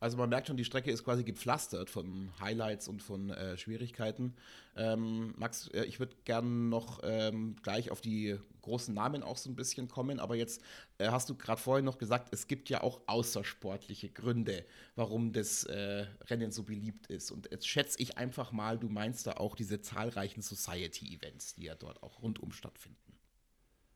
Also 0.00 0.16
man 0.16 0.28
merkt 0.28 0.48
schon, 0.48 0.56
die 0.56 0.64
Strecke 0.64 0.90
ist 0.90 1.04
quasi 1.04 1.22
gepflastert 1.22 1.88
von 1.88 2.32
Highlights 2.40 2.88
und 2.88 3.02
von 3.02 3.30
äh, 3.30 3.56
Schwierigkeiten. 3.56 4.34
Ähm, 4.76 5.32
Max, 5.36 5.68
äh, 5.68 5.84
ich 5.84 6.00
würde 6.00 6.16
gerne 6.24 6.48
noch 6.48 7.00
ähm, 7.04 7.56
gleich 7.62 7.90
auf 7.90 8.00
die 8.00 8.36
großen 8.62 8.94
Namen 8.94 9.22
auch 9.22 9.36
so 9.36 9.50
ein 9.50 9.54
bisschen 9.54 9.88
kommen, 9.88 10.18
aber 10.18 10.34
jetzt 10.34 10.62
äh, 10.98 11.08
hast 11.08 11.28
du 11.28 11.36
gerade 11.36 11.60
vorhin 11.60 11.84
noch 11.84 11.98
gesagt, 11.98 12.32
es 12.32 12.48
gibt 12.48 12.68
ja 12.68 12.82
auch 12.82 13.00
außersportliche 13.06 14.08
Gründe, 14.08 14.64
warum 14.96 15.32
das 15.32 15.64
äh, 15.64 16.06
Rennen 16.22 16.50
so 16.50 16.62
beliebt 16.62 17.06
ist. 17.08 17.30
Und 17.30 17.48
jetzt 17.50 17.68
schätze 17.68 18.00
ich 18.00 18.18
einfach 18.18 18.50
mal, 18.52 18.78
du 18.78 18.88
meinst 18.88 19.26
da 19.26 19.32
auch 19.34 19.54
diese 19.54 19.80
zahlreichen 19.82 20.42
Society-Events, 20.42 21.54
die 21.54 21.64
ja 21.64 21.74
dort 21.74 22.02
auch 22.02 22.22
rundum 22.22 22.52
stattfinden. 22.52 23.11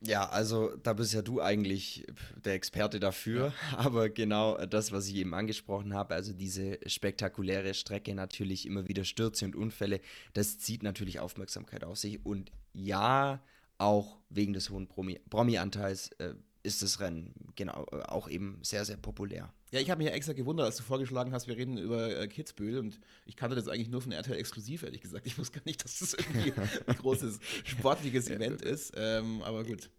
Ja, 0.02 0.28
also 0.28 0.76
da 0.82 0.92
bist 0.92 1.14
ja 1.14 1.22
du 1.22 1.40
eigentlich 1.40 2.06
der 2.44 2.54
Experte 2.54 3.00
dafür. 3.00 3.52
Ja. 3.72 3.78
Aber 3.78 4.08
genau 4.10 4.56
das, 4.66 4.92
was 4.92 5.08
ich 5.08 5.16
eben 5.16 5.34
angesprochen 5.34 5.94
habe, 5.94 6.14
also 6.14 6.32
diese 6.32 6.78
spektakuläre 6.86 7.74
Strecke, 7.74 8.14
natürlich 8.14 8.66
immer 8.66 8.86
wieder 8.88 9.04
Stürze 9.04 9.46
und 9.46 9.56
Unfälle, 9.56 10.00
das 10.34 10.58
zieht 10.58 10.82
natürlich 10.82 11.20
Aufmerksamkeit 11.20 11.82
auf 11.84 11.96
sich. 11.96 12.24
Und 12.24 12.52
ja, 12.74 13.40
auch 13.78 14.18
wegen 14.30 14.52
des 14.52 14.70
hohen 14.70 14.86
Promi-Anteils 14.86 16.12
äh, 16.18 16.34
ist 16.66 16.82
das 16.82 17.00
Rennen 17.00 17.32
genau 17.54 17.86
auch 18.08 18.28
eben 18.28 18.58
sehr, 18.62 18.84
sehr 18.84 18.96
populär. 18.96 19.52
Ja, 19.70 19.80
ich 19.80 19.88
habe 19.88 19.98
mich 19.98 20.08
ja 20.08 20.14
extra 20.14 20.32
gewundert, 20.32 20.66
als 20.66 20.76
du 20.76 20.82
vorgeschlagen 20.82 21.32
hast, 21.32 21.46
wir 21.46 21.56
reden 21.56 21.78
über 21.78 22.20
äh, 22.20 22.28
Kitzbühel 22.28 22.78
und 22.78 23.00
ich 23.24 23.36
kannte 23.36 23.56
das 23.56 23.68
eigentlich 23.68 23.88
nur 23.88 24.02
von 24.02 24.12
RTL 24.12 24.36
exklusiv, 24.36 24.82
ehrlich 24.82 25.00
gesagt. 25.00 25.26
Ich 25.26 25.38
wusste 25.38 25.58
gar 25.58 25.64
nicht, 25.64 25.84
dass 25.84 26.00
das 26.00 26.14
irgendwie 26.14 26.52
ein 26.86 26.96
großes 26.96 27.38
sportliches 27.64 28.28
Event 28.28 28.62
ist, 28.62 28.92
ähm, 28.96 29.42
aber 29.42 29.64
gut. 29.64 29.90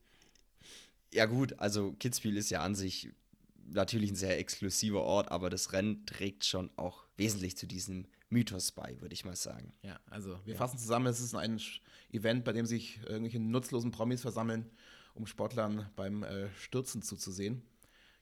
Ja, 1.13 1.25
gut, 1.25 1.57
also 1.57 1.93
Kitzbühel 1.93 2.38
ist 2.38 2.50
ja 2.50 2.62
an 2.62 2.75
sich 2.75 3.09
natürlich 3.69 4.12
ein 4.12 4.15
sehr 4.15 4.38
exklusiver 4.38 5.01
Ort, 5.01 5.31
aber 5.31 5.50
das 5.50 5.71
Rennen 5.74 6.05
trägt 6.05 6.45
schon 6.45 6.69
auch 6.75 7.05
wesentlich 7.15 7.57
zu 7.57 7.65
diesem 7.65 8.07
Mythos 8.29 8.71
bei, 8.74 9.00
würde 9.00 9.13
ich 9.13 9.24
mal 9.24 9.36
sagen. 9.36 9.74
Ja, 9.83 10.00
also 10.09 10.38
wir 10.43 10.53
ja. 10.53 10.57
fassen 10.59 10.77
zusammen, 10.77 11.07
es 11.07 11.21
ist 11.21 11.33
ein 11.33 11.62
Event, 12.12 12.43
bei 12.43 12.51
dem 12.51 12.65
sich 12.65 13.00
irgendwelche 13.05 13.39
nutzlosen 13.39 13.91
Promis 13.91 14.21
versammeln, 14.21 14.69
um 15.17 15.27
Sportlern 15.27 15.89
beim 15.95 16.24
äh, 16.24 16.50
Stürzen 16.59 17.01
zuzusehen. 17.01 17.62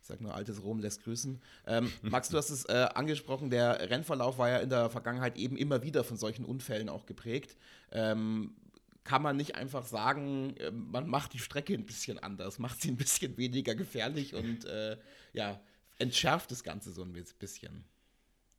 Ich 0.01 0.07
sage 0.07 0.23
nur, 0.23 0.35
altes 0.35 0.61
Rom 0.61 0.79
lässt 0.79 1.03
grüßen. 1.03 1.41
Ähm, 1.65 1.91
Max, 2.03 2.29
du 2.29 2.37
hast 2.37 2.51
es 2.51 2.65
äh, 2.65 2.87
angesprochen, 2.93 3.49
der 3.49 3.89
Rennverlauf 3.89 4.37
war 4.37 4.49
ja 4.49 4.57
in 4.59 4.69
der 4.69 4.89
Vergangenheit 4.89 5.35
eben 5.35 5.57
immer 5.57 5.81
wieder 5.81 6.03
von 6.03 6.15
solchen 6.15 6.45
Unfällen 6.45 6.89
auch 6.89 7.07
geprägt. 7.07 7.57
Ähm, 7.91 8.55
kann 9.03 9.21
man 9.21 9.37
nicht 9.37 9.55
einfach 9.55 9.85
sagen, 9.85 10.55
äh, 10.57 10.71
man 10.71 11.07
macht 11.07 11.33
die 11.33 11.39
Strecke 11.39 11.73
ein 11.73 11.85
bisschen 11.85 12.19
anders, 12.19 12.59
macht 12.59 12.81
sie 12.81 12.89
ein 12.89 12.97
bisschen 12.97 13.37
weniger 13.37 13.73
gefährlich 13.73 14.35
und 14.35 14.65
äh, 14.65 14.97
ja, 15.33 15.59
entschärft 15.97 16.51
das 16.51 16.63
Ganze 16.63 16.91
so 16.91 17.03
ein 17.03 17.13
bisschen. 17.39 17.85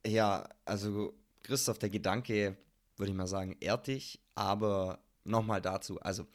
Ja, 0.05 0.49
also 0.65 1.13
Christoph, 1.43 1.79
der 1.79 1.89
Gedanke, 1.89 2.57
würde 2.97 3.11
ich 3.11 3.17
mal 3.17 3.27
sagen, 3.27 3.55
ehrt 3.59 3.87
dich, 3.87 4.19
aber 4.35 4.99
nochmal 5.23 5.61
dazu, 5.61 5.99
also 6.01 6.25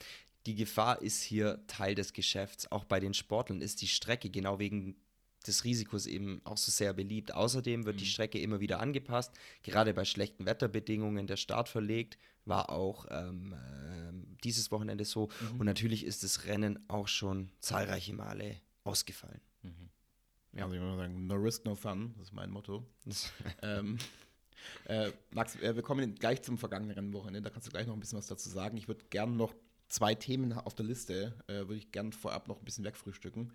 die 0.46 0.54
Gefahr 0.54 1.02
ist 1.02 1.22
hier 1.22 1.64
Teil 1.66 1.94
des 1.94 2.12
Geschäfts. 2.12 2.70
Auch 2.70 2.84
bei 2.84 3.00
den 3.00 3.14
Sportlern 3.14 3.60
ist 3.60 3.82
die 3.82 3.88
Strecke 3.88 4.30
genau 4.30 4.58
wegen 4.58 4.96
des 5.46 5.64
Risikos 5.64 6.06
eben 6.06 6.40
auch 6.44 6.56
so 6.56 6.70
sehr 6.70 6.92
beliebt. 6.92 7.34
Außerdem 7.34 7.84
wird 7.84 7.96
mhm. 7.96 8.00
die 8.00 8.06
Strecke 8.06 8.40
immer 8.40 8.60
wieder 8.60 8.80
angepasst, 8.80 9.32
gerade 9.62 9.94
bei 9.94 10.04
schlechten 10.04 10.46
Wetterbedingungen. 10.46 11.26
Der 11.26 11.36
Start 11.36 11.68
verlegt 11.68 12.18
war 12.44 12.70
auch 12.70 13.06
ähm, 13.10 13.52
äh, 13.52 14.36
dieses 14.44 14.70
Wochenende 14.70 15.04
so. 15.04 15.28
Mhm. 15.52 15.60
Und 15.60 15.66
natürlich 15.66 16.04
ist 16.04 16.24
das 16.24 16.44
Rennen 16.46 16.78
auch 16.88 17.08
schon 17.08 17.50
zahlreiche 17.60 18.14
Male 18.14 18.56
ausgefallen. 18.84 19.40
Mhm. 19.62 19.90
Ja, 20.54 20.64
also 20.64 20.74
ich 20.74 20.80
würde 20.80 20.96
sagen, 20.96 21.26
no 21.26 21.34
risk, 21.36 21.64
no 21.64 21.74
fun, 21.74 22.14
das 22.18 22.28
ist 22.28 22.32
mein 22.32 22.50
Motto. 22.50 22.86
ähm, 23.62 23.98
äh, 24.86 25.10
Max, 25.30 25.56
äh, 25.56 25.74
wir 25.74 25.82
kommen 25.82 26.14
gleich 26.16 26.42
zum 26.42 26.58
vergangenen 26.58 26.94
Rennwochenende, 26.94 27.48
da 27.48 27.50
kannst 27.50 27.68
du 27.68 27.70
gleich 27.72 27.86
noch 27.86 27.94
ein 27.94 28.00
bisschen 28.00 28.18
was 28.18 28.26
dazu 28.26 28.48
sagen. 28.48 28.76
Ich 28.76 28.86
würde 28.86 29.04
gerne 29.08 29.34
noch 29.34 29.54
zwei 29.92 30.14
Themen 30.14 30.52
auf 30.54 30.74
der 30.74 30.86
Liste, 30.86 31.34
äh, 31.46 31.52
würde 31.52 31.76
ich 31.76 31.92
gerne 31.92 32.12
vorab 32.12 32.48
noch 32.48 32.58
ein 32.58 32.64
bisschen 32.64 32.84
wegfrühstücken. 32.84 33.52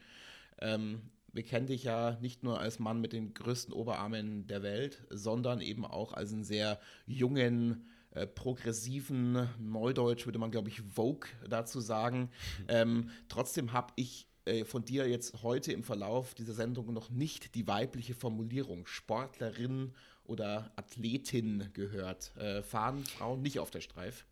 Ähm, 0.60 1.02
wir 1.34 1.44
kennen 1.44 1.68
dich 1.68 1.84
ja 1.84 2.18
nicht 2.22 2.44
nur 2.44 2.60
als 2.60 2.80
Mann 2.80 3.02
mit 3.02 3.14
den 3.14 3.34
größten 3.34 3.74
Oberarmen 3.74 4.48
der 4.48 4.64
Welt, 4.64 5.04
sondern 5.10 5.62
eben 5.62 5.86
auch 5.86 6.14
als 6.14 6.32
einen 6.32 6.44
sehr 6.44 6.80
jungen, 7.06 7.88
äh, 8.12 8.28
progressiven, 8.28 9.50
Neudeutsch 9.60 10.26
würde 10.26 10.40
man, 10.40 10.52
glaube 10.52 10.70
ich, 10.70 10.82
Vogue 10.82 11.30
dazu 11.50 11.80
sagen. 11.80 12.30
Ähm, 12.70 13.10
trotzdem 13.30 13.74
habe 13.74 13.94
ich 13.96 14.28
äh, 14.46 14.64
von 14.64 14.84
dir 14.84 15.08
jetzt 15.08 15.42
heute 15.42 15.72
im 15.72 15.84
Verlauf 15.84 16.34
dieser 16.34 16.54
Sendung 16.54 16.94
noch 16.94 17.10
nicht 17.10 17.56
die 17.56 17.68
weibliche 17.68 18.14
Formulierung 18.14 18.86
Sportlerin 18.86 19.94
oder 20.24 20.72
Athletin 20.76 21.70
gehört. 21.74 22.36
Äh, 22.38 22.62
fahren 22.62 23.06
Frauen 23.06 23.42
nicht 23.42 23.60
auf 23.60 23.72
der 23.72 23.82
Streif? 23.82 24.26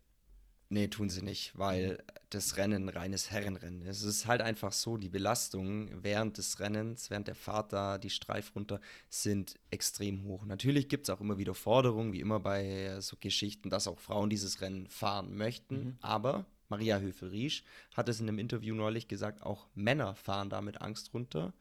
Nee, 0.68 0.88
tun 0.88 1.08
sie 1.08 1.22
nicht, 1.22 1.56
weil 1.56 2.02
das 2.30 2.56
Rennen 2.56 2.88
ein 2.88 2.96
reines 2.96 3.30
Herrenrennen 3.30 3.82
ist. 3.82 4.02
Es 4.02 4.16
ist 4.16 4.26
halt 4.26 4.42
einfach 4.42 4.72
so, 4.72 4.96
die 4.96 5.08
Belastungen 5.08 6.02
während 6.02 6.38
des 6.38 6.58
Rennens, 6.58 7.08
während 7.08 7.28
der 7.28 7.36
Fahrt 7.36 7.72
da, 7.72 7.98
die 7.98 8.10
Streif 8.10 8.52
runter, 8.56 8.80
sind 9.08 9.54
extrem 9.70 10.24
hoch. 10.24 10.44
Natürlich 10.44 10.88
gibt 10.88 11.08
es 11.08 11.14
auch 11.14 11.20
immer 11.20 11.38
wieder 11.38 11.54
Forderungen, 11.54 12.12
wie 12.12 12.20
immer 12.20 12.40
bei 12.40 13.00
so 13.00 13.16
Geschichten, 13.20 13.70
dass 13.70 13.86
auch 13.86 14.00
Frauen 14.00 14.28
dieses 14.28 14.60
Rennen 14.60 14.88
fahren 14.88 15.36
möchten. 15.36 15.76
Mhm. 15.76 15.98
Aber 16.00 16.46
Maria 16.68 16.98
Höfel-Riesch 16.98 17.62
hat 17.94 18.08
es 18.08 18.20
in 18.20 18.28
einem 18.28 18.40
Interview 18.40 18.74
neulich 18.74 19.06
gesagt, 19.06 19.42
auch 19.42 19.68
Männer 19.76 20.16
fahren 20.16 20.50
da 20.50 20.60
mit 20.60 20.80
Angst 20.80 21.14
runter. 21.14 21.54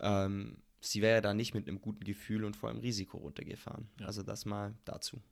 Ähm, 0.00 0.58
sie 0.80 1.00
wäre 1.00 1.22
da 1.22 1.32
nicht 1.32 1.54
mit 1.54 1.66
einem 1.66 1.80
guten 1.80 2.04
Gefühl 2.04 2.44
und 2.44 2.56
vor 2.56 2.68
allem 2.68 2.80
Risiko 2.80 3.16
runtergefahren. 3.16 3.88
Ja. 4.00 4.06
Also 4.06 4.22
das 4.22 4.44
mal 4.44 4.74
dazu 4.84 5.22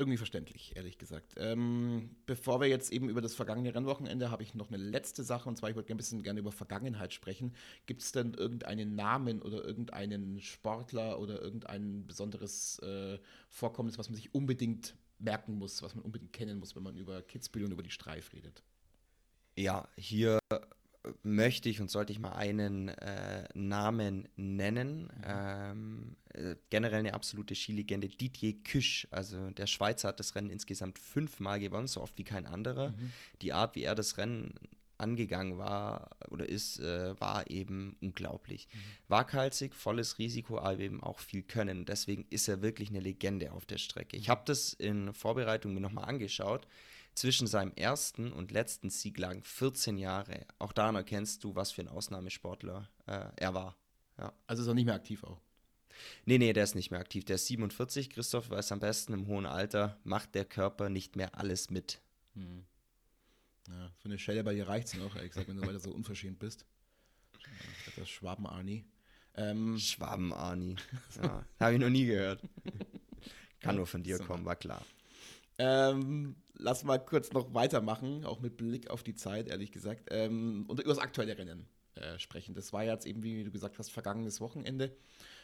irgendwie 0.00 0.16
verständlich, 0.16 0.74
ehrlich 0.76 0.98
gesagt. 0.98 1.34
Ähm, 1.36 2.16
bevor 2.26 2.60
wir 2.60 2.68
jetzt 2.68 2.90
eben 2.90 3.08
über 3.08 3.20
das 3.20 3.34
vergangene 3.34 3.74
Rennwochenende, 3.74 4.30
habe 4.30 4.42
ich 4.42 4.54
noch 4.54 4.68
eine 4.68 4.78
letzte 4.78 5.22
Sache 5.22 5.48
und 5.48 5.56
zwar, 5.56 5.70
ich 5.70 5.76
würde 5.76 5.92
ein 5.92 5.98
bisschen 5.98 6.22
gerne 6.22 6.40
über 6.40 6.52
Vergangenheit 6.52 7.12
sprechen. 7.12 7.54
Gibt 7.86 8.02
es 8.02 8.10
denn 8.10 8.32
irgendeinen 8.32 8.96
Namen 8.96 9.42
oder 9.42 9.62
irgendeinen 9.62 10.40
Sportler 10.40 11.20
oder 11.20 11.40
irgendein 11.40 12.06
besonderes 12.06 12.78
äh, 12.78 13.18
Vorkommnis, 13.50 13.98
was 13.98 14.08
man 14.08 14.16
sich 14.16 14.34
unbedingt 14.34 14.96
merken 15.18 15.58
muss, 15.58 15.82
was 15.82 15.94
man 15.94 16.02
unbedingt 16.02 16.32
kennen 16.32 16.58
muss, 16.58 16.74
wenn 16.74 16.82
man 16.82 16.96
über 16.96 17.20
Kitzbühel 17.22 17.66
und 17.66 17.72
über 17.72 17.82
die 17.82 17.90
Streif 17.90 18.32
redet? 18.32 18.62
Ja, 19.56 19.86
hier 19.96 20.38
möchte 21.22 21.68
ich 21.68 21.80
und 21.80 21.90
sollte 21.90 22.12
ich 22.12 22.18
mal 22.18 22.32
einen 22.32 22.88
äh, 22.88 23.48
Namen 23.54 24.28
nennen. 24.36 25.04
Mhm. 25.04 25.24
Ähm, 25.24 26.16
äh, 26.34 26.56
generell 26.68 27.00
eine 27.00 27.14
absolute 27.14 27.54
Skilegende, 27.54 28.08
Didier 28.08 28.54
Küsch. 28.62 29.08
Also 29.10 29.50
der 29.50 29.66
Schweizer 29.66 30.08
hat 30.08 30.20
das 30.20 30.34
Rennen 30.34 30.50
insgesamt 30.50 30.98
fünfmal 30.98 31.58
gewonnen, 31.58 31.86
so 31.86 32.00
oft 32.02 32.16
wie 32.18 32.24
kein 32.24 32.46
anderer. 32.46 32.90
Mhm. 32.90 33.12
Die 33.42 33.52
Art, 33.52 33.76
wie 33.76 33.82
er 33.82 33.94
das 33.94 34.18
Rennen 34.18 34.54
angegangen 34.98 35.56
war 35.56 36.10
oder 36.28 36.46
ist, 36.46 36.78
äh, 36.78 37.18
war 37.18 37.50
eben 37.50 37.96
unglaublich. 38.02 38.68
Mhm. 38.70 38.78
Waghalsig, 39.08 39.74
volles 39.74 40.18
Risiko, 40.18 40.58
aber 40.58 40.78
eben 40.78 41.02
auch 41.02 41.18
viel 41.18 41.42
Können. 41.42 41.86
Deswegen 41.86 42.26
ist 42.28 42.48
er 42.48 42.60
wirklich 42.62 42.90
eine 42.90 43.00
Legende 43.00 43.52
auf 43.52 43.64
der 43.64 43.78
Strecke. 43.78 44.16
Ich 44.16 44.28
mhm. 44.28 44.32
habe 44.32 44.42
das 44.44 44.74
in 44.74 45.14
Vorbereitung 45.14 45.72
mir 45.74 45.80
nochmal 45.80 46.04
angeschaut. 46.04 46.66
Zwischen 47.20 47.46
seinem 47.46 47.74
ersten 47.76 48.32
und 48.32 48.50
letzten 48.50 48.88
Sieg 48.88 49.18
lagen 49.18 49.42
14 49.42 49.98
Jahre. 49.98 50.46
Auch 50.58 50.72
daran 50.72 50.94
erkennst 50.94 51.44
du, 51.44 51.54
was 51.54 51.70
für 51.70 51.82
ein 51.82 51.88
Ausnahmesportler 51.88 52.88
äh, 53.04 53.26
er 53.36 53.52
war. 53.52 53.76
Ja. 54.16 54.32
Also 54.46 54.62
ist 54.62 54.68
er 54.68 54.72
nicht 54.72 54.86
mehr 54.86 54.94
aktiv 54.94 55.22
auch. 55.24 55.38
Nee, 56.24 56.38
nee, 56.38 56.54
der 56.54 56.64
ist 56.64 56.74
nicht 56.74 56.90
mehr 56.90 56.98
aktiv. 56.98 57.26
Der 57.26 57.34
ist 57.34 57.44
47, 57.48 58.08
Christoph 58.08 58.48
weiß 58.48 58.72
am 58.72 58.80
besten, 58.80 59.12
im 59.12 59.26
hohen 59.26 59.44
Alter 59.44 59.98
macht 60.02 60.34
der 60.34 60.46
Körper 60.46 60.88
nicht 60.88 61.14
mehr 61.14 61.38
alles 61.38 61.68
mit. 61.68 62.00
Hm. 62.36 62.64
Ja, 63.68 63.92
für 63.98 64.06
eine 64.06 64.18
Schelle 64.18 64.42
bei 64.42 64.54
dir 64.54 64.66
reicht 64.66 64.88
es 64.88 64.94
noch, 64.94 65.14
ehrlich 65.14 65.32
gesagt, 65.32 65.48
wenn 65.48 65.58
du 65.58 65.66
weiter 65.66 65.78
so 65.78 65.90
unverschämt 65.90 66.38
bist. 66.38 66.64
Das 67.96 68.08
Schwaben-Arni. 68.08 68.86
Ähm, 69.34 69.76
Schwaben-Arni. 69.78 70.76
Ja, 71.22 71.44
Habe 71.60 71.74
ich 71.74 71.80
noch 71.80 71.90
nie 71.90 72.06
gehört. 72.06 72.40
Kann 73.60 73.76
nur 73.76 73.86
von 73.86 74.02
dir 74.02 74.16
so. 74.16 74.24
kommen, 74.24 74.46
war 74.46 74.56
klar. 74.56 74.82
Ähm, 75.62 76.36
lass 76.54 76.84
mal 76.84 76.96
kurz 76.96 77.32
noch 77.32 77.52
weitermachen, 77.52 78.24
auch 78.24 78.40
mit 78.40 78.56
Blick 78.56 78.88
auf 78.88 79.02
die 79.02 79.14
Zeit, 79.14 79.46
ehrlich 79.46 79.72
gesagt, 79.72 80.08
ähm, 80.10 80.64
und 80.68 80.80
über 80.80 80.88
das 80.88 80.98
aktuelle 80.98 81.36
Rennen 81.36 81.66
äh, 81.96 82.18
sprechen. 82.18 82.54
Das 82.54 82.72
war 82.72 82.82
jetzt 82.82 83.04
eben, 83.04 83.22
wie 83.22 83.44
du 83.44 83.50
gesagt 83.50 83.78
hast, 83.78 83.90
vergangenes 83.90 84.40
Wochenende. 84.40 84.96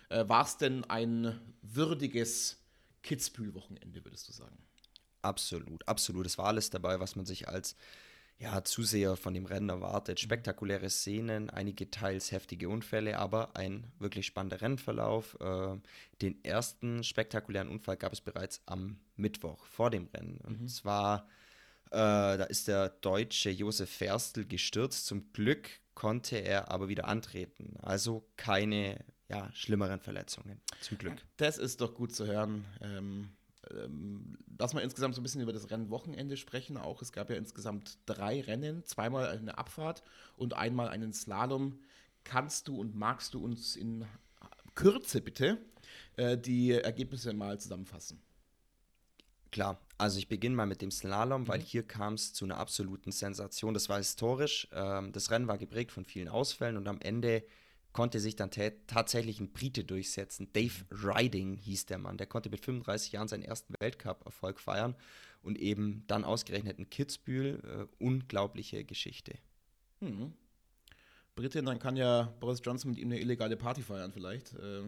Äh, 0.09 0.27
war 0.27 0.43
es 0.43 0.57
denn 0.57 0.85
ein 0.85 1.39
würdiges 1.61 2.65
Kitzbühel-Wochenende, 3.03 4.07
würdest 4.07 4.27
du 4.29 4.33
sagen? 4.33 4.57
Absolut, 5.21 5.87
absolut. 5.87 6.25
Es 6.25 6.39
war 6.39 6.47
alles 6.47 6.71
dabei, 6.71 6.99
was 6.99 7.15
man 7.15 7.27
sich 7.27 7.49
als 7.49 7.77
ja, 8.39 8.63
Zuseher 8.65 9.17
von 9.17 9.33
dem 9.33 9.47
Rennen 9.47 9.71
erwartet. 9.71 10.21
Spektakuläre 10.21 10.91
Szenen, 10.91 11.49
einige 11.49 11.91
teils 11.91 12.33
heftige 12.33 12.69
Unfälle, 12.69 13.19
aber 13.19 13.57
ein 13.57 13.87
wirklich 13.99 14.27
spannender 14.27 14.61
Rennverlauf. 14.61 15.39
Äh, 15.41 15.77
den 16.21 16.45
ersten 16.45 17.03
spektakulären 17.03 17.69
Unfall 17.69 17.97
gab 17.97 18.13
es 18.13 18.21
bereits 18.21 18.61
am 18.67 18.99
Mittwoch 19.17 19.65
vor 19.67 19.91
dem 19.91 20.09
Rennen. 20.15 20.39
Und 20.45 20.63
mhm. 20.63 20.69
zwar, 20.69 21.29
äh, 21.87 21.97
da 21.97 22.45
ist 22.45 22.69
der 22.69 22.91
deutsche 22.91 23.51
Josef 23.51 23.91
Ferstl 23.91 24.45
gestürzt. 24.45 25.07
Zum 25.07 25.33
Glück 25.33 25.71
konnte 25.95 26.37
er 26.37 26.71
aber 26.71 26.89
wieder 26.89 27.09
antreten. 27.09 27.79
Also 27.81 28.29
keine 28.37 29.03
ja, 29.29 29.51
schlimmeren 29.55 30.01
Verletzungen. 30.01 30.61
Zum 30.83 30.99
Glück. 30.99 31.25
Das 31.39 31.57
ist 31.57 31.81
doch 31.81 31.95
gut 31.95 32.15
zu 32.15 32.27
hören. 32.27 32.67
Ähm 32.83 33.36
ähm, 33.71 34.39
lass 34.59 34.75
mal 34.75 34.81
insgesamt 34.81 35.15
so 35.15 35.21
ein 35.21 35.25
bisschen 35.25 35.41
über 35.41 35.53
das 35.53 35.71
Rennwochenende 35.71 36.37
sprechen. 36.37 36.77
Auch 36.77 37.03
es 37.03 37.13
gab 37.13 37.31
ja 37.31 37.37
insgesamt 37.37 37.99
drei 38.07 38.41
Rennen, 38.41 38.85
zweimal 38.85 39.29
eine 39.29 39.59
Abfahrt 39.59 40.03
und 40.37 40.55
einmal 40.55 40.89
einen 40.89 41.13
Slalom. 41.13 41.79
Kannst 42.25 42.69
du 42.69 42.79
und 42.79 42.95
magst 42.95 43.35
du 43.35 43.45
uns 43.45 43.77
in 43.77 44.05
Kürze 44.75 45.21
bitte 45.21 45.59
äh, 46.17 46.37
die 46.37 46.73
Ergebnisse 46.73 47.33
mal 47.33 47.59
zusammenfassen? 47.61 48.21
Klar, 49.53 49.81
also 49.97 50.19
ich 50.19 50.29
beginne 50.29 50.57
mal 50.57 50.67
mit 50.67 50.83
dem 50.83 50.91
Slalom, 50.91 51.43
mhm. 51.43 51.49
weil 51.49 51.61
hier 51.61 51.83
kam 51.83 52.15
es 52.15 52.35
zu 52.35 52.45
einer 52.45 52.59
absoluten 52.59 53.13
Sensation. 53.13 53.75
Das 53.75 53.89
war 53.89 53.99
historisch. 53.99 54.69
Ähm, 54.73 55.13
das 55.13 55.31
Rennen 55.31 55.49
war 55.49 55.59
geprägt 55.59 55.93
von 55.93 56.05
vielen 56.05 56.29
Ausfällen 56.29 56.77
und 56.77 56.89
am 56.89 57.01
Ende 57.01 57.45
konnte 57.97 58.21
sich 58.21 58.37
dann 58.37 58.51
tatsächlich 58.51 59.41
ein 59.41 59.55
Brite 59.55 59.83
durchsetzen. 59.83 60.53
Dave 60.53 60.85
Riding 60.91 61.57
hieß 61.57 61.87
der 61.87 61.97
Mann. 61.97 62.19
Der 62.19 62.27
konnte 62.27 62.51
mit 62.51 62.63
35 62.63 63.13
Jahren 63.13 63.27
seinen 63.27 63.43
ersten 63.43 63.73
Weltcup-Erfolg 63.81 64.61
feiern 64.61 64.95
und 65.43 65.57
eben 65.57 66.05
dann 66.07 66.23
ausgerechnet 66.23 66.79
in 66.79 66.91
Kitzbühel. 66.91 67.63
Äh, 67.65 68.05
unglaubliche 68.05 68.85
Geschichte. 68.85 69.39
Hm. 70.01 70.35
Brite, 71.37 71.63
dann 71.63 71.79
kann 71.79 71.97
ja 71.97 72.35
Boris 72.39 72.61
Johnson 72.63 72.91
mit 72.91 73.01
ihm 73.01 73.09
eine 73.09 73.19
illegale 73.19 73.57
Party 73.57 73.81
feiern 73.81 74.13
vielleicht. 74.13 74.53
Äh, 74.53 74.83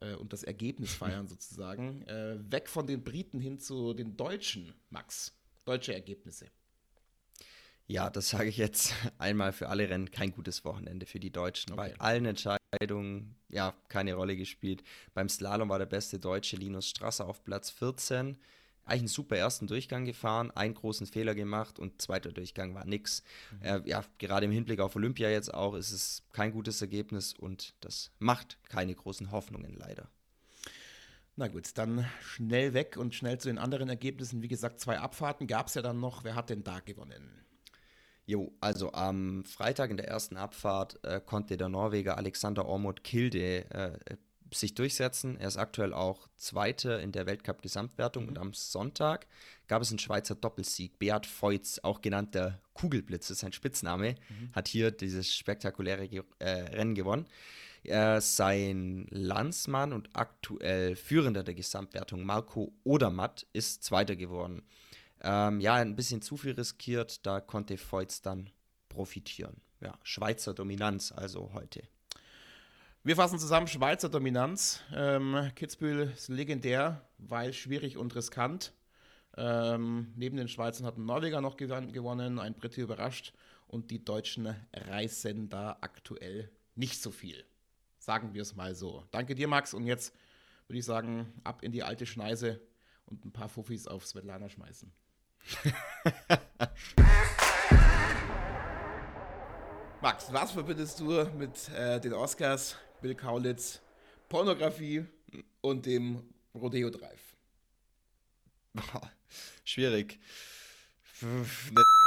äh, 0.00 0.16
und 0.16 0.32
das 0.32 0.42
Ergebnis 0.42 0.92
feiern 0.92 1.28
sozusagen. 1.28 2.02
Äh, 2.08 2.38
weg 2.50 2.68
von 2.68 2.88
den 2.88 3.04
Briten 3.04 3.38
hin 3.38 3.60
zu 3.60 3.94
den 3.94 4.16
Deutschen, 4.16 4.74
Max. 4.88 5.32
Deutsche 5.64 5.94
Ergebnisse. 5.94 6.46
Ja, 7.90 8.08
das 8.08 8.28
sage 8.28 8.48
ich 8.48 8.56
jetzt 8.56 8.94
einmal 9.18 9.52
für 9.52 9.68
alle 9.68 9.88
Rennen. 9.88 10.12
Kein 10.12 10.30
gutes 10.30 10.64
Wochenende 10.64 11.06
für 11.06 11.18
die 11.18 11.32
Deutschen. 11.32 11.72
Okay. 11.72 11.90
Bei 11.90 12.00
allen 12.00 12.24
Entscheidungen, 12.24 13.34
ja, 13.48 13.74
keine 13.88 14.14
Rolle 14.14 14.36
gespielt. 14.36 14.84
Beim 15.12 15.28
Slalom 15.28 15.70
war 15.70 15.80
der 15.80 15.86
beste 15.86 16.20
Deutsche 16.20 16.56
Linus 16.56 16.88
Strasser 16.88 17.26
auf 17.26 17.42
Platz 17.42 17.68
14. 17.70 18.38
Eigentlich 18.84 19.00
einen 19.00 19.08
super 19.08 19.36
ersten 19.36 19.66
Durchgang 19.66 20.04
gefahren, 20.04 20.52
einen 20.52 20.74
großen 20.74 21.08
Fehler 21.08 21.34
gemacht 21.34 21.80
und 21.80 22.00
zweiter 22.00 22.30
Durchgang 22.30 22.76
war 22.76 22.84
nix. 22.84 23.24
Mhm. 23.58 23.64
Äh, 23.64 23.80
ja, 23.86 24.04
gerade 24.18 24.46
im 24.46 24.52
Hinblick 24.52 24.78
auf 24.78 24.94
Olympia 24.94 25.28
jetzt 25.28 25.52
auch 25.52 25.74
ist 25.74 25.90
es 25.90 26.22
kein 26.32 26.52
gutes 26.52 26.80
Ergebnis 26.80 27.32
und 27.32 27.74
das 27.80 28.12
macht 28.20 28.58
keine 28.68 28.94
großen 28.94 29.32
Hoffnungen 29.32 29.74
leider. 29.76 30.08
Na 31.34 31.48
gut, 31.48 31.66
dann 31.74 32.06
schnell 32.22 32.72
weg 32.72 32.96
und 32.96 33.16
schnell 33.16 33.38
zu 33.38 33.48
den 33.48 33.58
anderen 33.58 33.88
Ergebnissen. 33.88 34.42
Wie 34.42 34.48
gesagt, 34.48 34.78
zwei 34.78 35.00
Abfahrten 35.00 35.48
gab 35.48 35.66
es 35.66 35.74
ja 35.74 35.82
dann 35.82 35.98
noch. 35.98 36.22
Wer 36.22 36.36
hat 36.36 36.50
denn 36.50 36.62
da 36.62 36.78
gewonnen? 36.78 37.49
Jo, 38.30 38.52
also 38.60 38.92
am 38.92 39.44
Freitag 39.44 39.90
in 39.90 39.96
der 39.96 40.06
ersten 40.06 40.36
Abfahrt 40.36 41.02
äh, 41.02 41.20
konnte 41.20 41.56
der 41.56 41.68
Norweger 41.68 42.16
Alexander 42.16 42.64
Ormod 42.64 43.02
Kilde 43.02 43.68
äh, 43.70 43.98
sich 44.54 44.72
durchsetzen. 44.76 45.36
Er 45.36 45.48
ist 45.48 45.56
aktuell 45.56 45.92
auch 45.92 46.28
Zweiter 46.36 47.00
in 47.00 47.10
der 47.10 47.26
Weltcup-Gesamtwertung. 47.26 48.22
Mhm. 48.22 48.28
Und 48.28 48.38
am 48.38 48.54
Sonntag 48.54 49.26
gab 49.66 49.82
es 49.82 49.90
einen 49.90 49.98
Schweizer 49.98 50.36
Doppelsieg. 50.36 50.96
Beat 51.00 51.26
Feutz, 51.26 51.80
auch 51.82 52.02
genannt 52.02 52.36
der 52.36 52.60
Kugelblitz, 52.74 53.30
ist 53.30 53.40
sein 53.40 53.52
Spitzname, 53.52 54.14
mhm. 54.28 54.50
hat 54.52 54.68
hier 54.68 54.92
dieses 54.92 55.34
spektakuläre 55.34 56.08
äh, 56.38 56.50
Rennen 56.50 56.94
gewonnen. 56.94 57.26
Äh, 57.82 58.20
sein 58.20 59.08
Landsmann 59.10 59.92
und 59.92 60.10
aktuell 60.12 60.94
Führender 60.94 61.42
der 61.42 61.54
Gesamtwertung, 61.54 62.22
Marco 62.22 62.72
Odermatt, 62.84 63.48
ist 63.52 63.82
Zweiter 63.82 64.14
geworden. 64.14 64.62
Ähm, 65.22 65.60
ja, 65.60 65.74
ein 65.74 65.96
bisschen 65.96 66.22
zu 66.22 66.36
viel 66.36 66.52
riskiert, 66.52 67.26
da 67.26 67.40
konnte 67.40 67.76
Feutz 67.76 68.22
dann 68.22 68.50
profitieren. 68.88 69.60
Ja, 69.80 69.98
Schweizer 70.02 70.54
Dominanz 70.54 71.12
also 71.12 71.52
heute. 71.52 71.82
Wir 73.02 73.16
fassen 73.16 73.38
zusammen 73.38 73.66
Schweizer 73.66 74.10
Dominanz. 74.10 74.82
Ähm, 74.94 75.50
Kitzbühel 75.54 76.10
ist 76.10 76.28
legendär, 76.28 77.08
weil 77.18 77.52
schwierig 77.52 77.96
und 77.96 78.14
riskant. 78.14 78.74
Ähm, 79.36 80.12
neben 80.16 80.36
den 80.36 80.48
Schweizern 80.48 80.86
hat 80.86 80.98
ein 80.98 81.06
Norweger 81.06 81.40
noch 81.40 81.56
gewonnen, 81.56 82.38
ein 82.38 82.54
Brite 82.54 82.82
überrascht 82.82 83.32
und 83.68 83.90
die 83.90 84.04
Deutschen 84.04 84.54
reißen 84.74 85.48
da 85.48 85.78
aktuell 85.80 86.50
nicht 86.74 87.00
so 87.00 87.10
viel. 87.10 87.44
Sagen 87.98 88.34
wir 88.34 88.42
es 88.42 88.54
mal 88.56 88.74
so. 88.74 89.04
Danke 89.12 89.34
dir, 89.34 89.48
Max. 89.48 89.72
Und 89.72 89.86
jetzt 89.86 90.14
würde 90.66 90.78
ich 90.78 90.84
sagen, 90.84 91.32
ab 91.44 91.62
in 91.62 91.72
die 91.72 91.82
alte 91.82 92.06
Schneise 92.06 92.60
und 93.06 93.24
ein 93.24 93.32
paar 93.32 93.48
Fuffis 93.48 93.86
auf 93.86 94.06
Svetlana 94.06 94.48
schmeißen. 94.48 94.92
Max, 100.00 100.32
was 100.32 100.52
verbindest 100.52 101.00
du 101.00 101.24
mit 101.36 101.68
äh, 101.70 102.00
den 102.00 102.14
Oscars, 102.14 102.76
Bill 103.02 103.14
Kaulitz, 103.14 103.82
Pornografie 104.28 105.04
und 105.60 105.86
dem 105.86 106.22
Rodeo 106.54 106.90
Drive? 106.90 107.36
schwierig. 109.64 110.18
Eine 111.22 111.44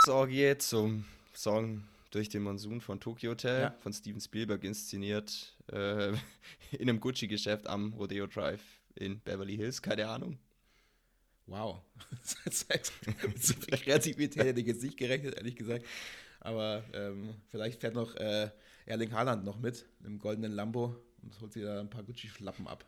Sexorgie 0.01 0.57
zum 0.57 1.05
Song 1.33 1.83
durch 2.11 2.29
den 2.29 2.43
Monsun 2.43 2.81
von 2.81 2.99
Tokyo 2.99 3.31
Hotel 3.31 3.61
ja. 3.61 3.75
von 3.79 3.93
Steven 3.93 4.21
Spielberg 4.21 4.63
inszeniert 4.63 5.55
äh, 5.71 6.09
in 6.71 6.81
einem 6.81 6.99
Gucci-Geschäft 6.99 7.67
am 7.67 7.93
Rodeo 7.93 8.27
Drive 8.27 8.61
in 8.95 9.19
Beverly 9.19 9.55
Hills, 9.55 9.81
keine 9.81 10.07
Ahnung. 10.07 10.37
Wow. 11.45 11.81
mit 13.21 13.43
so 13.43 13.53
viel 13.53 13.77
Kreativität 13.77 14.43
hätte 14.43 14.61
ich 14.61 14.67
jetzt 14.67 14.83
nicht 14.83 14.97
gerechnet, 14.97 15.35
ehrlich 15.35 15.55
gesagt. 15.55 15.85
Aber 16.39 16.83
ähm, 16.93 17.35
vielleicht 17.49 17.81
fährt 17.81 17.95
noch 17.95 18.15
äh, 18.15 18.49
Erling 18.85 19.11
Haaland 19.13 19.45
noch 19.45 19.59
mit 19.59 19.85
im 20.03 20.19
goldenen 20.19 20.51
Lambo 20.51 20.95
und 21.21 21.39
holt 21.41 21.53
sich 21.53 21.63
da 21.63 21.79
ein 21.79 21.89
paar 21.89 22.03
Gucci-Flappen 22.03 22.67
ab. 22.67 22.85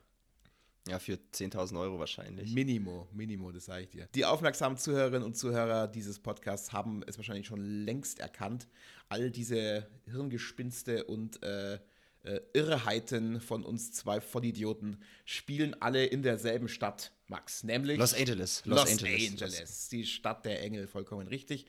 Ja, 0.88 1.00
für 1.00 1.14
10.000 1.14 1.80
Euro 1.80 1.98
wahrscheinlich. 1.98 2.54
Minimo, 2.54 3.08
Minimo, 3.12 3.52
das 3.52 3.66
sage 3.66 3.86
ich 3.86 3.90
dir. 3.90 4.08
Die 4.14 4.24
aufmerksamen 4.24 4.78
Zuhörerinnen 4.78 5.24
und 5.24 5.36
Zuhörer 5.36 5.88
dieses 5.88 6.20
Podcasts 6.20 6.74
haben 6.74 7.02
es 7.08 7.18
wahrscheinlich 7.18 7.48
schon 7.48 7.62
längst 7.62 8.20
erkannt. 8.20 8.68
All 9.10 9.32
diese 9.32 9.88
Hirngespinste 10.06 11.06
und 11.06 11.42
äh, 11.42 11.80
äh, 12.26 12.42
Irrheiten 12.54 13.40
von 13.40 13.64
uns 13.64 13.92
zwei 13.92 14.20
Vollidioten 14.20 15.02
spielen 15.26 15.80
alle 15.82 16.06
in 16.06 16.24
derselben 16.24 16.68
Stadt, 16.68 17.12
Max, 17.28 17.64
nämlich 17.64 17.98
Los 17.98 18.14
Angeles. 18.14 18.64
Los, 18.66 18.80
Los 18.80 18.92
Angeles. 18.92 19.32
Angeles, 19.32 19.90
die 19.90 20.06
Stadt 20.06 20.46
der 20.46 20.62
Engel, 20.62 20.88
vollkommen 20.88 21.28
richtig. 21.28 21.66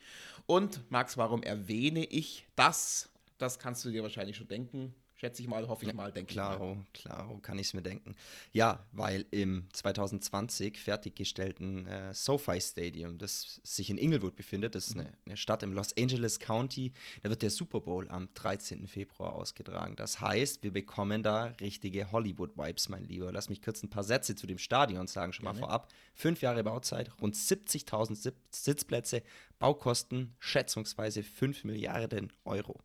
Und 0.46 0.90
Max, 0.90 1.16
warum 1.16 1.42
erwähne 1.42 2.04
ich 2.04 2.46
das? 2.56 3.08
Das 3.38 3.58
kannst 3.58 3.84
du 3.84 3.90
dir 3.90 4.02
wahrscheinlich 4.02 4.36
schon 4.36 4.48
denken. 4.48 4.94
Schätze 5.18 5.40
ich 5.40 5.48
mal, 5.48 5.66
hoffe 5.66 5.86
ich 5.86 5.94
mal, 5.94 6.12
denke 6.12 6.34
klaro, 6.34 6.72
ich 6.72 6.76
mal. 6.76 7.14
Klaro, 7.14 7.38
kann 7.38 7.58
ich 7.58 7.68
es 7.68 7.74
mir 7.74 7.80
denken. 7.80 8.14
Ja, 8.52 8.84
weil 8.92 9.24
im 9.30 9.66
2020 9.72 10.78
fertiggestellten 10.78 11.86
äh, 11.86 12.12
SoFi 12.12 12.60
Stadium, 12.60 13.16
das 13.16 13.58
sich 13.64 13.88
in 13.88 13.96
Inglewood 13.96 14.36
befindet, 14.36 14.74
das 14.74 14.88
ist 14.88 14.94
mhm. 14.94 15.00
eine, 15.00 15.12
eine, 15.24 15.36
Stadt 15.38 15.62
im 15.62 15.72
Los 15.72 15.96
Angeles 15.96 16.38
County, 16.38 16.92
da 17.22 17.30
wird 17.30 17.40
der 17.40 17.48
Super 17.48 17.80
Bowl 17.80 18.06
am 18.10 18.28
13. 18.34 18.86
Februar 18.86 19.32
ausgetragen. 19.32 19.96
Das 19.96 20.20
heißt, 20.20 20.62
wir 20.62 20.70
bekommen 20.70 21.22
da 21.22 21.46
richtige 21.62 22.12
Hollywood-Vibes, 22.12 22.90
mein 22.90 23.04
Lieber. 23.04 23.32
Lass 23.32 23.48
mich 23.48 23.62
kurz 23.62 23.82
ein 23.82 23.88
paar 23.88 24.04
Sätze 24.04 24.34
zu 24.34 24.46
dem 24.46 24.58
Stadion 24.58 25.06
sagen, 25.06 25.32
schon 25.32 25.46
Gerne. 25.46 25.60
mal 25.60 25.66
vorab. 25.66 25.88
Fünf 26.12 26.42
Jahre 26.42 26.62
Bauzeit, 26.62 27.10
rund 27.22 27.34
70.000 27.34 28.34
Sitzplätze, 28.50 29.22
Baukosten 29.58 30.34
schätzungsweise 30.40 31.22
5 31.22 31.64
Milliarden 31.64 32.34
Euro. 32.44 32.82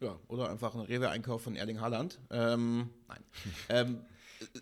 Ja, 0.00 0.18
oder 0.28 0.48
einfach 0.48 0.74
ein 0.74 0.80
Rewe-Einkauf 0.80 1.42
von 1.42 1.56
Erling 1.56 1.80
Haaland. 1.80 2.18
Ähm, 2.30 2.90
nein. 3.06 3.24
ähm, 3.68 4.00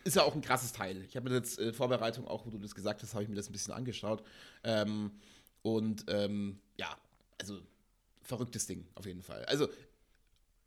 ist 0.03 0.16
ja 0.16 0.24
auch 0.24 0.35
ein 0.35 0.40
krasses 0.40 0.72
Teil. 0.72 1.03
Ich 1.03 1.16
habe 1.16 1.31
mir 1.31 1.37
jetzt 1.37 1.59
in 1.59 1.72
Vorbereitung, 1.72 2.27
auch 2.27 2.44
wo 2.44 2.51
du 2.51 2.59
das 2.59 2.74
gesagt 2.74 3.03
hast, 3.03 3.14
habe 3.14 3.22
ich 3.22 3.29
mir 3.29 3.37
das 3.37 3.48
ein 3.48 3.53
bisschen 3.53 3.72
angeschaut. 3.72 4.24
Ähm, 4.64 5.12
und 5.62 6.05
ähm, 6.09 6.59
ja, 6.77 6.96
also 7.40 7.61
verrücktes 8.22 8.66
Ding 8.66 8.87
auf 8.96 9.07
jeden 9.07 9.22
Fall. 9.22 9.44
Also 9.44 9.68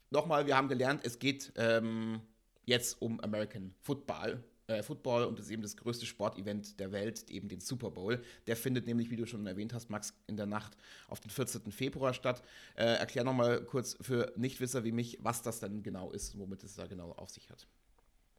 nochmal, 0.09 0.45
wir 0.47 0.55
haben 0.55 0.69
gelernt, 0.69 1.01
es 1.03 1.19
geht 1.19 1.51
ähm, 1.57 2.21
jetzt 2.65 3.01
um 3.01 3.19
American 3.19 3.73
Football. 3.81 4.41
Äh, 4.67 4.83
Football 4.83 5.25
und 5.25 5.39
ist 5.39 5.49
eben 5.49 5.61
das 5.61 5.75
größte 5.75 6.05
Sportevent 6.05 6.79
der 6.79 6.91
Welt, 6.91 7.29
eben 7.29 7.49
den 7.49 7.59
Super 7.59 7.91
Bowl. 7.91 8.23
Der 8.47 8.55
findet 8.55 8.85
nämlich, 8.85 9.09
wie 9.09 9.15
du 9.15 9.25
schon 9.25 9.45
erwähnt 9.47 9.73
hast, 9.73 9.89
Max, 9.89 10.13
in 10.27 10.37
der 10.37 10.45
Nacht 10.45 10.77
auf 11.07 11.19
den 11.19 11.29
14. 11.29 11.71
Februar 11.71 12.13
statt. 12.13 12.43
Äh, 12.75 12.83
erklär 12.83 13.23
nochmal 13.23 13.63
kurz 13.65 13.97
für 14.01 14.31
Nichtwisser 14.35 14.83
wie 14.83 14.91
mich, 14.91 15.17
was 15.21 15.41
das 15.41 15.59
dann 15.59 15.83
genau 15.83 16.11
ist, 16.11 16.37
womit 16.37 16.63
es 16.63 16.75
da 16.75 16.87
genau 16.87 17.11
auf 17.11 17.29
sich 17.29 17.49
hat. 17.49 17.67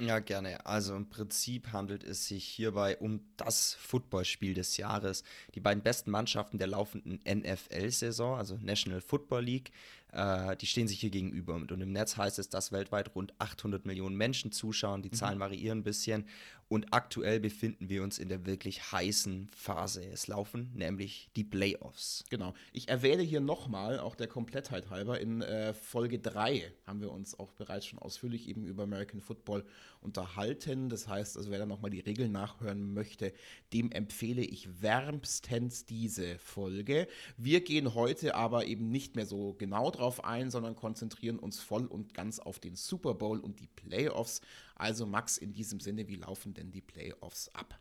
Ja, 0.00 0.18
gerne. 0.18 0.66
Also 0.66 0.96
im 0.96 1.08
Prinzip 1.08 1.72
handelt 1.72 2.02
es 2.02 2.26
sich 2.26 2.44
hierbei 2.44 2.96
um 2.98 3.20
das 3.36 3.74
Footballspiel 3.74 4.52
des 4.52 4.76
Jahres. 4.76 5.22
Die 5.54 5.60
beiden 5.60 5.82
besten 5.82 6.10
Mannschaften 6.10 6.58
der 6.58 6.66
laufenden 6.66 7.20
NFL-Saison, 7.24 8.36
also 8.36 8.58
National 8.60 9.00
Football 9.00 9.44
League, 9.44 9.70
äh, 10.12 10.56
die 10.56 10.66
stehen 10.66 10.88
sich 10.88 11.00
hier 11.00 11.10
gegenüber. 11.10 11.54
Und 11.54 11.70
im 11.70 11.92
Netz 11.92 12.16
heißt 12.16 12.38
es, 12.38 12.48
dass 12.48 12.72
weltweit 12.72 13.14
rund 13.14 13.32
800 13.38 13.86
Millionen 13.86 14.16
Menschen 14.16 14.52
zuschauen. 14.52 15.02
Die 15.02 15.08
mhm. 15.08 15.14
Zahlen 15.14 15.40
variieren 15.40 15.78
ein 15.78 15.84
bisschen. 15.84 16.26
Und 16.68 16.86
aktuell 16.90 17.38
befinden 17.38 17.90
wir 17.90 18.02
uns 18.02 18.18
in 18.18 18.30
der 18.30 18.46
wirklich 18.46 18.92
heißen 18.92 19.50
Phase. 19.54 20.06
Es 20.06 20.26
laufen 20.26 20.70
nämlich 20.74 21.28
die 21.36 21.44
Playoffs. 21.44 22.24
Genau. 22.30 22.54
Ich 22.72 22.88
erwähne 22.88 23.22
hier 23.22 23.40
nochmal, 23.40 23.98
auch 23.98 24.14
der 24.14 24.26
Komplettheit 24.26 24.88
halber, 24.88 25.20
in 25.20 25.42
äh, 25.42 25.74
Folge 25.74 26.18
3 26.18 26.72
haben 26.86 27.02
wir 27.02 27.12
uns 27.12 27.38
auch 27.38 27.52
bereits 27.52 27.84
schon 27.84 27.98
ausführlich 27.98 28.48
eben 28.48 28.64
über 28.64 28.84
American 28.84 29.20
Football 29.20 29.66
unterhalten. 30.00 30.88
Das 30.88 31.08
heißt, 31.08 31.36
also 31.36 31.50
wer 31.50 31.58
da 31.58 31.66
nochmal 31.66 31.90
die 31.90 32.00
Regeln 32.00 32.32
nachhören 32.32 32.94
möchte, 32.94 33.34
dem 33.74 33.90
empfehle 33.92 34.42
ich 34.42 34.80
wärmstens 34.80 35.84
diese 35.84 36.38
Folge. 36.38 37.06
Wir 37.36 37.62
gehen 37.62 37.94
heute 37.94 38.34
aber 38.34 38.64
eben 38.64 38.90
nicht 38.90 39.14
mehr 39.14 39.26
so 39.26 39.52
genau 39.52 39.90
drauf 39.90 40.01
drauf 40.02 40.24
ein, 40.24 40.50
sondern 40.50 40.76
konzentrieren 40.76 41.38
uns 41.38 41.60
voll 41.60 41.86
und 41.86 42.12
ganz 42.12 42.38
auf 42.38 42.58
den 42.58 42.76
Super 42.76 43.14
Bowl 43.14 43.38
und 43.38 43.60
die 43.60 43.68
Playoffs. 43.68 44.40
Also 44.74 45.06
Max, 45.06 45.38
in 45.38 45.52
diesem 45.52 45.80
Sinne, 45.80 46.08
wie 46.08 46.16
laufen 46.16 46.54
denn 46.54 46.70
die 46.70 46.80
Playoffs 46.80 47.48
ab? 47.50 47.78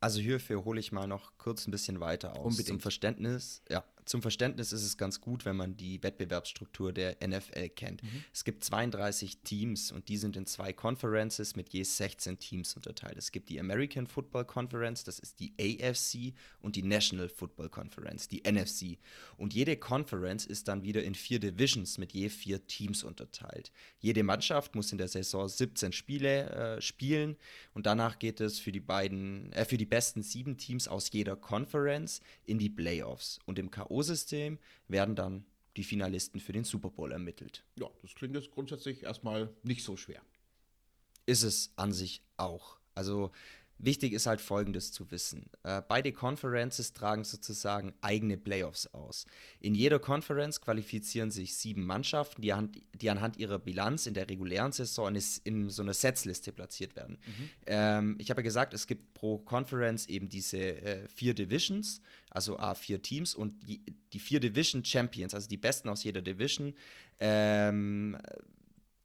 Also 0.00 0.20
hierfür 0.20 0.64
hole 0.64 0.78
ich 0.78 0.92
mal 0.92 1.08
noch 1.08 1.38
kurz 1.38 1.66
ein 1.66 1.70
bisschen 1.70 1.98
weiter 1.98 2.36
aus. 2.36 2.44
Unbedingt. 2.44 2.68
Zum 2.68 2.80
Verständnis, 2.80 3.62
ja, 3.68 3.84
zum 4.08 4.22
Verständnis 4.22 4.72
ist 4.72 4.84
es 4.84 4.96
ganz 4.96 5.20
gut, 5.20 5.44
wenn 5.44 5.56
man 5.56 5.76
die 5.76 6.02
Wettbewerbsstruktur 6.02 6.92
der 6.92 7.16
NFL 7.26 7.68
kennt. 7.68 8.02
Mhm. 8.02 8.24
Es 8.32 8.44
gibt 8.44 8.64
32 8.64 9.38
Teams 9.42 9.92
und 9.92 10.08
die 10.08 10.16
sind 10.16 10.36
in 10.36 10.46
zwei 10.46 10.72
Conferences 10.72 11.56
mit 11.56 11.68
je 11.68 11.82
16 11.82 12.38
Teams 12.38 12.74
unterteilt. 12.74 13.18
Es 13.18 13.32
gibt 13.32 13.50
die 13.50 13.60
American 13.60 14.06
Football 14.06 14.46
Conference, 14.46 15.04
das 15.04 15.18
ist 15.18 15.40
die 15.40 15.52
AFC, 15.60 16.32
und 16.60 16.76
die 16.76 16.82
National 16.82 17.28
Football 17.28 17.68
Conference, 17.68 18.28
die 18.28 18.42
NFC. 18.50 18.98
Und 19.36 19.52
jede 19.52 19.76
Conference 19.76 20.46
ist 20.46 20.68
dann 20.68 20.82
wieder 20.82 21.02
in 21.02 21.14
vier 21.14 21.38
Divisions 21.38 21.98
mit 21.98 22.12
je 22.12 22.30
vier 22.30 22.66
Teams 22.66 23.04
unterteilt. 23.04 23.70
Jede 24.00 24.22
Mannschaft 24.22 24.74
muss 24.74 24.90
in 24.90 24.98
der 24.98 25.08
Saison 25.08 25.48
17 25.48 25.92
Spiele 25.92 26.50
äh, 26.50 26.80
spielen 26.80 27.36
und 27.74 27.84
danach 27.84 28.18
geht 28.18 28.40
es 28.40 28.58
für 28.58 28.72
die 28.72 28.80
beiden, 28.80 29.52
äh, 29.52 29.66
für 29.66 29.76
die 29.76 29.86
besten 29.86 30.22
sieben 30.22 30.56
Teams 30.56 30.88
aus 30.88 31.10
jeder 31.12 31.36
Conference 31.36 32.22
in 32.46 32.58
die 32.58 32.70
Playoffs. 32.70 33.38
Und 33.44 33.58
im 33.58 33.70
K.O. 33.70 33.97
K.O.-System 33.98 34.58
werden 34.88 35.16
dann 35.16 35.44
die 35.76 35.84
Finalisten 35.84 36.40
für 36.40 36.52
den 36.52 36.64
Super 36.64 36.90
Bowl 36.90 37.12
ermittelt. 37.12 37.64
Ja, 37.78 37.88
das 38.02 38.14
klingt 38.14 38.34
jetzt 38.34 38.50
grundsätzlich 38.50 39.02
erstmal 39.02 39.52
nicht 39.62 39.84
so 39.84 39.96
schwer. 39.96 40.22
Ist 41.26 41.42
es 41.42 41.72
an 41.76 41.92
sich 41.92 42.22
auch. 42.36 42.78
Also 42.94 43.30
Wichtig 43.78 44.12
ist 44.12 44.26
halt 44.26 44.40
Folgendes 44.40 44.90
zu 44.90 45.10
wissen. 45.10 45.50
Äh, 45.62 45.82
beide 45.86 46.12
Conferences 46.12 46.92
tragen 46.92 47.22
sozusagen 47.22 47.94
eigene 48.00 48.36
Playoffs 48.36 48.88
aus. 48.88 49.24
In 49.60 49.74
jeder 49.74 50.00
Conference 50.00 50.60
qualifizieren 50.60 51.30
sich 51.30 51.56
sieben 51.56 51.86
Mannschaften, 51.86 52.42
die, 52.42 52.52
an, 52.52 52.72
die 52.94 53.08
anhand 53.08 53.36
ihrer 53.36 53.60
Bilanz 53.60 54.06
in 54.06 54.14
der 54.14 54.28
regulären 54.28 54.72
Saison 54.72 55.14
in, 55.14 55.22
in 55.44 55.70
so 55.70 55.82
einer 55.82 55.94
Setzliste 55.94 56.52
platziert 56.52 56.96
werden. 56.96 57.18
Mhm. 57.24 57.50
Ähm, 57.66 58.16
ich 58.18 58.30
habe 58.30 58.40
ja 58.40 58.44
gesagt, 58.44 58.74
es 58.74 58.88
gibt 58.88 59.14
pro 59.14 59.38
Conference 59.38 60.06
eben 60.06 60.28
diese 60.28 60.58
äh, 60.58 61.08
vier 61.08 61.34
Divisions, 61.34 62.00
also 62.30 62.58
A, 62.58 62.74
vier 62.74 63.00
Teams 63.00 63.34
und 63.34 63.68
die, 63.68 63.80
die 64.12 64.18
vier 64.18 64.40
Division 64.40 64.84
Champions, 64.84 65.34
also 65.34 65.48
die 65.48 65.56
Besten 65.56 65.88
aus 65.88 66.02
jeder 66.02 66.20
Division, 66.20 66.74
ähm, 67.20 68.18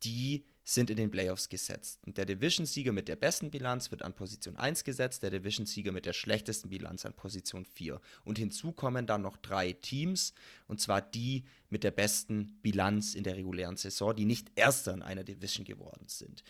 die 0.03 0.45
sind 0.63 0.89
in 0.89 0.97
den 0.97 1.11
Playoffs 1.11 1.49
gesetzt. 1.49 1.99
Und 2.05 2.17
der 2.17 2.25
Division-Sieger 2.25 2.93
mit 2.93 3.07
der 3.07 3.17
besten 3.17 3.51
Bilanz 3.51 3.91
wird 3.91 4.01
an 4.01 4.13
Position 4.13 4.55
1 4.55 4.83
gesetzt, 4.83 5.21
der 5.23 5.29
Division-Sieger 5.29 5.91
mit 5.91 6.05
der 6.05 6.13
schlechtesten 6.13 6.69
Bilanz 6.69 7.05
an 7.05 7.13
Position 7.13 7.65
4. 7.65 7.99
Und 8.23 8.37
hinzu 8.37 8.71
kommen 8.71 9.05
dann 9.05 9.21
noch 9.21 9.37
drei 9.37 9.73
Teams, 9.73 10.33
und 10.67 10.79
zwar 10.79 11.01
die 11.01 11.43
mit 11.69 11.83
der 11.83 11.91
besten 11.91 12.59
Bilanz 12.61 13.13
in 13.13 13.23
der 13.23 13.35
regulären 13.35 13.75
Saison, 13.75 14.15
die 14.15 14.25
nicht 14.25 14.51
Erster 14.55 14.93
in 14.93 15.01
einer 15.01 15.23
Division 15.23 15.65
geworden 15.65 16.05
sind. 16.07 16.43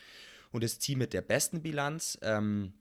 Und 0.52 0.63
das 0.63 0.78
Team 0.78 0.99
mit 0.99 1.13
der 1.13 1.21
besten 1.21 1.63
Bilanz 1.63 2.19
ähm, 2.21 2.73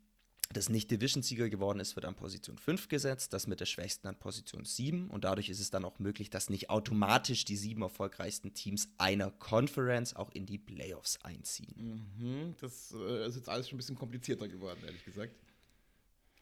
das 0.53 0.69
nicht 0.69 0.91
Division-Sieger 0.91 1.49
geworden 1.49 1.81
ist, 1.81 1.97
wird 1.97 2.05
an 2.05 2.15
Position 2.15 2.59
5 2.59 2.89
gesetzt, 2.89 3.33
das 3.33 3.47
mit 3.47 3.61
der 3.61 3.67
schwächsten 3.67 4.07
an 4.09 4.19
Position 4.19 4.65
7 4.65 5.11
und 5.11 5.25
dadurch 5.25 5.49
ist 5.49 5.61
es 5.61 5.71
dann 5.71 5.85
auch 5.85 5.99
möglich, 5.99 6.31
dass 6.31 6.51
nicht 6.51 6.71
automatisch 6.71 7.45
die 7.45 7.57
sieben 7.57 7.83
erfolgreichsten 7.83 8.55
Teams 8.55 8.89
einer 8.99 9.31
Conference 9.31 10.15
auch 10.15 10.31
in 10.31 10.47
die 10.47 10.59
Playoffs 10.59 11.19
einziehen. 11.23 12.07
Mhm, 12.19 12.55
das 12.61 12.93
äh, 12.93 13.27
ist 13.27 13.37
jetzt 13.37 13.49
alles 13.49 13.69
schon 13.69 13.77
ein 13.77 13.79
bisschen 13.79 13.97
komplizierter 13.97 14.49
geworden, 14.49 14.81
ehrlich 14.85 15.05
gesagt. 15.05 15.35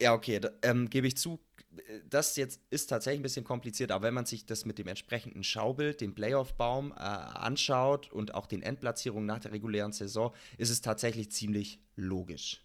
Ja, 0.01 0.15
okay, 0.15 0.41
da, 0.41 0.51
ähm, 0.63 0.89
gebe 0.89 1.07
ich 1.07 1.17
zu. 1.17 1.39
Das 2.09 2.37
jetzt 2.37 2.61
ist 2.71 2.87
tatsächlich 2.87 3.21
ein 3.21 3.23
bisschen 3.23 3.45
kompliziert, 3.45 3.93
aber 3.93 4.05
wenn 4.05 4.15
man 4.15 4.27
sich 4.27 4.47
das 4.47 4.65
mit 4.65 4.79
dem 4.79 4.89
entsprechenden 4.89 5.45
Schaubild, 5.45 6.01
dem 6.01 6.15
Playoff-Baum 6.15 6.93
äh, 6.93 6.95
anschaut 6.95 8.11
und 8.11 8.35
auch 8.35 8.47
den 8.47 8.63
Endplatzierungen 8.63 9.27
nach 9.27 9.41
der 9.41 9.53
regulären 9.53 9.93
Saison, 9.93 10.35
ist 10.57 10.71
es 10.71 10.81
tatsächlich 10.81 11.31
ziemlich 11.31 11.81
logisch. 11.97 12.65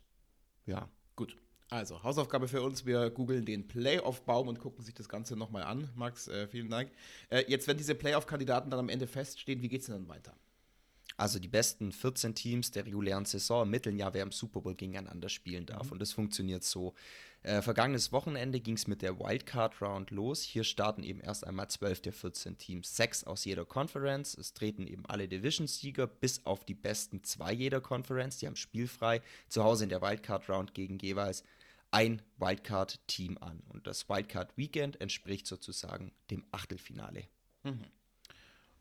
Ja. 0.66 0.90
Gut. 1.16 1.38
Also, 1.70 2.04
Hausaufgabe 2.04 2.48
für 2.48 2.62
uns, 2.62 2.86
wir 2.86 3.10
googeln 3.10 3.46
den 3.46 3.68
Playoff-Baum 3.68 4.48
und 4.48 4.60
gucken 4.60 4.84
sich 4.84 4.94
das 4.94 5.10
Ganze 5.10 5.36
nochmal 5.36 5.64
an. 5.64 5.90
Max, 5.96 6.28
äh, 6.28 6.48
vielen 6.48 6.70
Dank. 6.70 6.92
Äh, 7.30 7.44
jetzt, 7.48 7.68
wenn 7.68 7.78
diese 7.78 7.96
Playoff-Kandidaten 7.96 8.70
dann 8.70 8.80
am 8.80 8.90
Ende 8.90 9.08
feststehen, 9.08 9.62
wie 9.62 9.68
geht 9.68 9.82
es 9.82 9.88
denn 9.88 9.96
dann 9.96 10.08
weiter? 10.08 10.38
Also 11.18 11.40
die 11.40 11.48
besten 11.48 11.92
14 11.92 12.36
Teams 12.36 12.72
der 12.72 12.86
regulären 12.86 13.26
Saison 13.26 13.60
ermitteln 13.60 13.98
ja, 13.98 14.14
wer 14.14 14.24
im 14.24 14.32
Super 14.32 14.62
Bowl 14.62 14.76
gegeneinander 14.76 15.30
spielen 15.30 15.66
darf. 15.66 15.88
Mhm. 15.88 15.92
Und 15.94 16.00
das 16.00 16.12
funktioniert 16.12 16.64
so. 16.64 16.94
Äh, 17.42 17.62
vergangenes 17.62 18.12
Wochenende 18.12 18.60
ging 18.60 18.76
es 18.76 18.88
mit 18.88 19.02
der 19.02 19.20
Wildcard 19.20 19.82
Round 19.82 20.12
los. 20.12 20.42
Hier 20.42 20.64
starten 20.64 21.04
eben 21.04 21.22
erst 21.22 21.46
einmal 21.46 21.70
12 21.70 22.02
der 22.02 22.14
14 22.14 22.58
Teams, 22.58 22.96
sechs 22.96 23.24
aus 23.24 23.46
jeder 23.46 23.66
Conference. 23.66 24.36
Es 24.36 24.54
treten 24.54 24.88
eben 24.88 25.06
alle 25.06 25.28
Division-Sieger 25.28 26.08
bis 26.08 26.46
auf 26.46 26.66
die 26.66 26.74
besten 26.74 27.24
zwei 27.24 27.54
jeder 27.54 27.82
Conference. 27.82 28.38
Die 28.40 28.48
haben 28.48 28.56
spielfrei 28.56 29.22
zu 29.48 29.64
Hause 29.64 29.84
in 29.84 29.90
der 29.90 30.02
Wildcard 30.02 30.50
Round 30.50 30.74
gegen 30.74 30.98
jeweils 30.98 31.44
ein 31.92 32.22
Wildcard-Team 32.40 33.38
an. 33.40 33.62
Und 33.70 33.88
das 33.88 34.10
Wildcard-Weekend 34.10 35.00
entspricht 35.00 35.48
sozusagen 35.48 36.12
dem 36.32 36.44
Achtelfinale. 36.52 37.26
Mhm. 37.64 37.86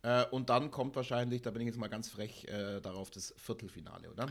Äh, 0.04 0.26
und 0.26 0.50
dann 0.50 0.70
kommt 0.70 0.94
wahrscheinlich, 0.96 1.40
da 1.40 1.50
bin 1.50 1.62
ich 1.62 1.66
jetzt 1.66 1.78
mal 1.78 1.88
ganz 1.88 2.10
frech, 2.10 2.44
äh, 2.44 2.80
darauf 2.80 3.10
das 3.10 3.34
Viertelfinale, 3.38 4.10
oder? 4.10 4.26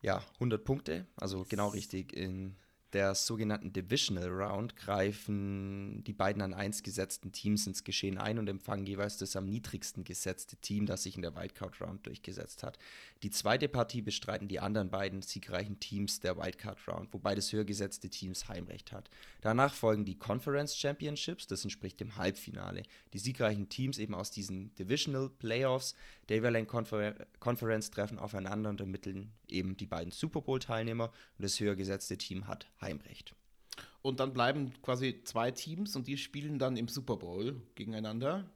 Ja, 0.00 0.22
100 0.34 0.64
Punkte, 0.64 1.06
also 1.16 1.44
genau 1.46 1.68
richtig. 1.68 2.14
In 2.14 2.56
der 2.92 3.14
sogenannten 3.14 3.72
Divisional 3.72 4.28
Round 4.28 4.76
greifen 4.76 6.02
die 6.04 6.12
beiden 6.12 6.40
an 6.40 6.54
1 6.54 6.82
gesetzten 6.82 7.32
Teams 7.32 7.66
ins 7.66 7.84
Geschehen 7.84 8.18
ein 8.18 8.38
und 8.38 8.48
empfangen 8.48 8.86
jeweils 8.86 9.18
das 9.18 9.36
am 9.36 9.46
niedrigsten 9.46 10.04
gesetzte 10.04 10.56
Team, 10.56 10.86
das 10.86 11.02
sich 11.02 11.16
in 11.16 11.22
der 11.22 11.36
Wildcard 11.36 11.80
Round 11.80 12.06
durchgesetzt 12.06 12.62
hat. 12.62 12.78
Die 13.22 13.30
zweite 13.30 13.68
Partie 13.68 14.00
bestreiten 14.00 14.48
die 14.48 14.60
anderen 14.60 14.90
beiden 14.90 15.22
siegreichen 15.22 15.80
Teams 15.80 16.20
der 16.20 16.36
Wildcard 16.38 16.78
Round, 16.88 17.12
wobei 17.12 17.34
das 17.34 17.52
höher 17.52 17.64
gesetzte 17.64 18.08
Teams 18.08 18.48
Heimrecht 18.48 18.92
hat. 18.92 19.10
Danach 19.42 19.74
folgen 19.74 20.04
die 20.04 20.18
Conference 20.18 20.76
Championships, 20.76 21.46
das 21.46 21.64
entspricht 21.64 22.00
dem 22.00 22.16
Halbfinale. 22.16 22.84
Die 23.12 23.18
siegreichen 23.18 23.68
Teams 23.68 23.98
eben 23.98 24.14
aus 24.14 24.30
diesen 24.30 24.74
Divisional 24.76 25.28
Playoffs 25.28 25.94
der 26.28 26.36
jeweiligen 26.36 26.66
Confer 26.66 27.14
Conference 27.40 27.90
treffen 27.90 28.18
aufeinander 28.18 28.70
und 28.70 28.80
ermitteln 28.80 29.32
eben 29.48 29.76
die 29.76 29.86
beiden 29.86 30.12
Super 30.12 30.42
Bowl-Teilnehmer 30.42 31.06
und 31.06 31.42
das 31.42 31.58
höher 31.60 31.76
gesetzte 31.76 32.18
Team 32.18 32.46
hat 32.46 32.68
Heimrecht. 32.80 33.34
Und 34.02 34.20
dann 34.20 34.32
bleiben 34.32 34.72
quasi 34.82 35.22
zwei 35.24 35.50
Teams 35.50 35.96
und 35.96 36.06
die 36.06 36.16
spielen 36.16 36.58
dann 36.58 36.76
im 36.76 36.88
Super 36.88 37.16
Bowl 37.16 37.60
gegeneinander. 37.74 38.48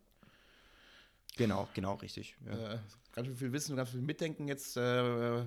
Genau, 1.37 1.69
genau, 1.75 1.95
richtig. 1.95 2.37
Ja. 2.45 2.75
Äh, 2.75 2.79
ganz 3.13 3.29
viel 3.39 3.53
Wissen, 3.53 3.75
ganz 3.75 3.91
viel 3.91 4.03
Mitdenken. 4.03 4.49
Jetzt 4.49 4.77
äh, 4.77 5.47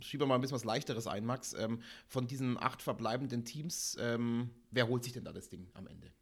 schieben 0.00 0.22
wir 0.22 0.26
mal 0.26 0.34
ein 0.34 0.40
bisschen 0.42 0.56
was 0.56 0.64
Leichteres 0.64 1.06
ein, 1.06 1.24
Max. 1.24 1.54
Ähm, 1.54 1.80
von 2.06 2.26
diesen 2.26 2.58
acht 2.58 2.82
verbleibenden 2.82 3.44
Teams, 3.44 3.96
ähm, 3.98 4.50
wer 4.70 4.88
holt 4.88 5.04
sich 5.04 5.14
denn 5.14 5.24
da 5.24 5.32
das 5.32 5.48
Ding 5.48 5.68
am 5.74 5.86
Ende? 5.86 6.12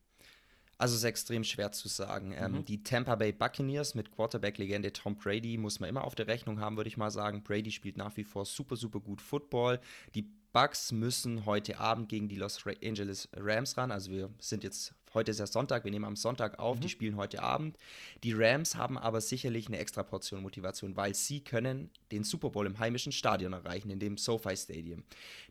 Also 0.79 0.95
es 0.95 1.01
ist 1.01 1.05
extrem 1.05 1.45
schwer 1.45 1.73
zu 1.73 1.89
sagen. 1.89 2.35
Ähm, 2.37 2.53
mhm. 2.53 2.65
die 2.65 2.83
Tampa 2.83 3.15
Bay 3.17 3.33
Buccaneers 3.33 3.95
mit 3.95 4.11
Quarterback-Legende 4.11 4.93
Tom 4.93 5.17
Brady 5.17 5.57
muss 5.57 5.81
man 5.81 5.89
immer 5.89 6.05
auf 6.05 6.15
der 6.15 6.27
Rechnung 6.27 6.61
haben, 6.61 6.77
würde 6.77 6.89
ich 6.89 6.97
mal 6.97 7.11
sagen. 7.11 7.43
Brady 7.43 7.71
spielt 7.71 7.97
nach 7.97 8.17
wie 8.17 8.25
vor 8.25 8.45
super, 8.45 8.77
super 8.77 9.01
gut 9.01 9.21
Football. 9.21 9.81
Die 10.15 10.29
Bucks 10.53 10.93
müssen 10.93 11.47
heute 11.47 11.79
Abend 11.81 12.09
gegen 12.09 12.29
die 12.29 12.37
Los 12.37 12.65
Angeles 12.83 13.29
Rams 13.35 13.77
ran. 13.77 13.91
Also 13.91 14.11
wir 14.11 14.31
sind 14.39 14.65
jetzt 14.65 14.95
Heute 15.15 15.31
ist 15.31 15.39
ja 15.39 15.47
Sonntag, 15.47 15.85
wir 15.85 15.93
nehmen 15.93 16.07
am 16.07 16.17
Sonntag 16.17 16.59
auf, 16.59 16.79
mhm. 16.79 16.81
die 16.81 16.89
spielen 16.89 17.17
heute 17.17 17.41
Abend. 17.41 17.79
Die 18.25 18.33
Rams 18.33 18.75
haben 18.75 18.99
aber 18.99 19.21
sicherlich 19.21 19.69
eine 19.69 19.79
extra 19.79 20.03
Portion 20.03 20.43
Motivation, 20.43 20.97
weil 20.97 21.15
sie 21.15 21.39
können 21.39 21.89
den 22.11 22.25
Super 22.25 22.51
Bowl 22.51 22.67
im 22.67 22.81
heimischen 22.81 23.13
Stadion 23.13 23.53
erreichen, 23.53 23.91
in 23.91 24.01
dem 24.01 24.19
SoFi 24.19 24.57
Stadium. 24.57 25.05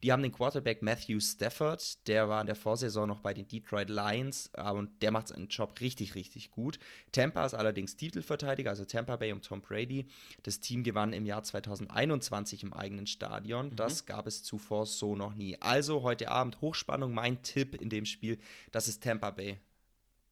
Die 0.04 0.12
haben 0.12 0.22
den 0.22 0.34
Quarterback 0.34 0.82
Matthew 0.82 1.22
Stafford, 1.22 2.06
der 2.10 2.28
war 2.28 2.42
in 2.42 2.48
der 2.48 2.58
Vorsaison 2.58 3.08
noch 3.08 3.22
bei 3.22 3.34
den 3.34 3.48
Detroit 3.48 3.90
Lions 3.90 4.52
äh, 4.54 4.70
und 4.70 5.02
der 5.02 5.12
macht 5.12 5.30
seinen 5.30 5.48
Job 5.48 5.80
richtig, 5.80 6.16
richtig 6.16 6.52
gut. 6.52 6.78
Tampa 7.14 7.46
ist 7.46 7.54
allerdings 7.54 7.96
Titelverteidiger, 7.96 8.70
also 8.70 8.84
Tampa 8.84 9.16
Bay 9.16 9.32
und 9.32 9.46
Tom 9.46 9.62
Brady. 9.62 10.08
Das 10.44 10.60
Team 10.60 10.84
gewann 10.84 11.14
im 11.14 11.26
Jahr 11.26 11.42
2021 11.42 12.64
im 12.64 12.74
eigenen 12.74 13.08
Stadion. 13.08 13.68
Mhm. 13.68 13.76
Das 13.78 14.06
gab 14.06 14.28
es 14.28 14.44
zuvor 14.44 14.86
so 14.86 15.16
noch 15.16 15.36
nie. 15.36 15.56
Also 15.62 16.02
heute 16.02 16.30
Abend 16.30 16.60
Hochspannung, 16.60 17.14
mein 17.14 17.42
Tipp 17.44 17.80
in 17.82 17.90
dem 17.90 18.06
Spiel, 18.06 18.38
das 18.74 18.90
ist 18.90 19.02
Tampa 19.02 19.32
Bay 19.32 19.53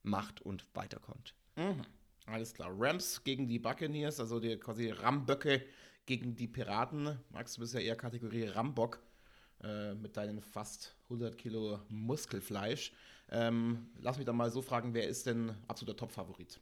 macht 0.02 0.40
und 0.40 0.66
weiterkommt. 0.74 1.34
Mhm. 1.56 1.82
Alles 2.26 2.54
klar. 2.54 2.70
Rams 2.76 3.24
gegen 3.24 3.48
die 3.48 3.58
Buccaneers, 3.58 4.20
also 4.20 4.38
die 4.38 4.56
quasi 4.56 4.90
Ramböcke 4.90 5.62
gegen 6.06 6.36
die 6.36 6.48
Piraten. 6.48 7.18
Max, 7.30 7.54
du 7.54 7.60
bist 7.60 7.74
ja 7.74 7.80
eher 7.80 7.96
Kategorie 7.96 8.44
Rambock 8.44 9.00
äh, 9.62 9.94
mit 9.94 10.16
deinen 10.16 10.40
fast 10.40 10.96
100 11.04 11.36
Kilo 11.36 11.80
Muskelfleisch. 11.88 12.92
Ähm, 13.30 13.90
lass 14.00 14.18
mich 14.18 14.26
da 14.26 14.32
mal 14.32 14.50
so 14.50 14.62
fragen, 14.62 14.94
wer 14.94 15.08
ist 15.08 15.26
denn 15.26 15.54
absoluter 15.68 15.96
Top-Favorit? 15.96 16.60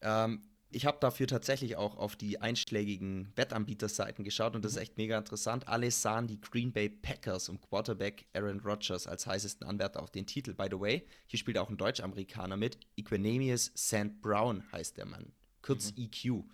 Ähm, 0.00 0.42
ich 0.72 0.86
habe 0.86 0.98
dafür 1.00 1.26
tatsächlich 1.26 1.76
auch 1.76 1.96
auf 1.96 2.16
die 2.16 2.40
einschlägigen 2.40 3.32
Wettanbieterseiten 3.36 4.24
geschaut 4.24 4.54
und 4.54 4.64
das 4.64 4.72
ist 4.72 4.76
mhm. 4.76 4.82
echt 4.82 4.98
mega 4.98 5.18
interessant. 5.18 5.68
Alle 5.68 5.90
sahen 5.90 6.26
die 6.26 6.40
Green 6.40 6.72
Bay 6.72 6.88
Packers 6.88 7.48
und 7.48 7.60
Quarterback 7.60 8.26
Aaron 8.34 8.60
Rodgers 8.60 9.06
als 9.06 9.26
heißesten 9.26 9.66
Anwärter 9.66 10.02
auf 10.02 10.10
den 10.10 10.26
Titel. 10.26 10.54
By 10.54 10.66
the 10.70 10.80
way, 10.80 11.06
hier 11.26 11.38
spielt 11.38 11.58
auch 11.58 11.68
ein 11.68 11.76
Deutsch-Amerikaner 11.76 12.56
mit. 12.56 12.78
Equinemius 12.96 13.72
St. 13.76 14.20
Brown 14.20 14.64
heißt 14.72 14.96
der 14.96 15.06
Mann. 15.06 15.32
Kurz 15.62 15.94
mhm. 15.96 16.04
EQ. 16.04 16.44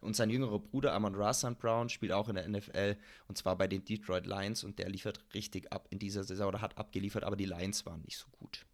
Und 0.00 0.14
sein 0.14 0.30
jüngerer 0.30 0.60
Bruder 0.60 0.92
Amon 0.92 1.14
Ra 1.14 1.34
St. 1.34 1.58
Brown 1.58 1.88
spielt 1.88 2.12
auch 2.12 2.28
in 2.28 2.36
der 2.36 2.48
NFL 2.48 2.96
und 3.26 3.36
zwar 3.36 3.56
bei 3.56 3.66
den 3.66 3.84
Detroit 3.84 4.26
Lions 4.26 4.62
und 4.62 4.78
der 4.78 4.88
liefert 4.88 5.24
richtig 5.34 5.72
ab 5.72 5.88
in 5.90 5.98
dieser 5.98 6.22
Saison 6.22 6.48
oder 6.48 6.60
hat 6.60 6.78
abgeliefert, 6.78 7.24
aber 7.24 7.36
die 7.36 7.46
Lions 7.46 7.84
waren 7.84 8.02
nicht 8.02 8.18
so 8.18 8.28
gut. 8.38 8.64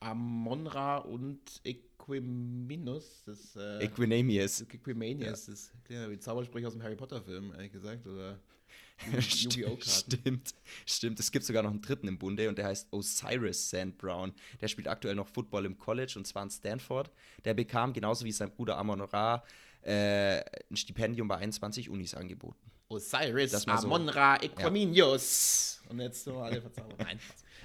Amon-Ra 0.00 0.98
und 0.98 1.60
EQ 1.62 1.91
Equiminus, 2.02 3.22
das 3.24 3.56
äh, 3.56 3.84
Equinamius. 3.84 4.62
Equimanius, 4.62 5.46
ja. 5.46 5.52
das 5.52 5.72
klingt 5.84 6.10
wie 6.10 6.18
Zaubersprüche 6.18 6.66
aus 6.66 6.72
dem 6.72 6.82
Harry 6.82 6.96
Potter-Film, 6.96 7.52
ehrlich 7.54 7.72
gesagt. 7.72 8.06
Oder 8.06 8.38
Stimmt, 9.20 10.54
stimmt. 10.86 11.18
Es 11.18 11.32
gibt 11.32 11.44
sogar 11.44 11.62
noch 11.62 11.70
einen 11.70 11.82
dritten 11.82 12.06
im 12.08 12.18
Bunde 12.18 12.48
und 12.48 12.56
der 12.56 12.66
heißt 12.66 12.88
Osiris 12.92 13.70
Sand 13.70 13.98
Brown. 13.98 14.32
Der 14.60 14.68
spielt 14.68 14.86
aktuell 14.86 15.14
noch 15.14 15.26
Football 15.26 15.66
im 15.66 15.78
College 15.78 16.14
und 16.16 16.26
zwar 16.26 16.44
in 16.44 16.50
Stanford. 16.50 17.10
Der 17.44 17.54
bekam 17.54 17.92
genauso 17.92 18.24
wie 18.24 18.32
sein 18.32 18.50
Bruder 18.50 18.76
Amon 18.78 19.00
Ra 19.00 19.42
äh, 19.82 20.38
ein 20.70 20.76
Stipendium 20.76 21.26
bei 21.26 21.36
21 21.36 21.90
Unis 21.90 22.14
angeboten. 22.14 22.70
Osiris 22.88 23.66
Amon 23.66 24.08
Ra 24.08 24.36
Equiminius. 24.40 25.80
Ja. 25.84 25.90
Und 25.90 26.00
jetzt 26.00 26.26
nur 26.26 26.44
alle 26.44 26.60
verzaubern. 26.60 26.96
Nein. 26.98 27.18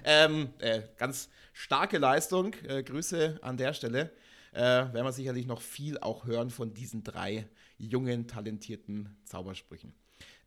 ähm, 0.03 0.49
äh, 0.59 0.81
ganz 0.97 1.29
starke 1.53 1.99
Leistung. 1.99 2.53
Äh, 2.67 2.81
Grüße 2.81 3.39
an 3.41 3.57
der 3.57 3.73
Stelle 3.73 4.11
äh, 4.53 4.61
werden 4.61 5.03
wir 5.03 5.11
sicherlich 5.11 5.45
noch 5.45 5.61
viel 5.61 5.97
auch 5.99 6.25
hören 6.25 6.49
von 6.49 6.73
diesen 6.73 7.03
drei 7.03 7.47
jungen, 7.77 8.27
talentierten 8.27 9.15
Zaubersprüchen. 9.25 9.93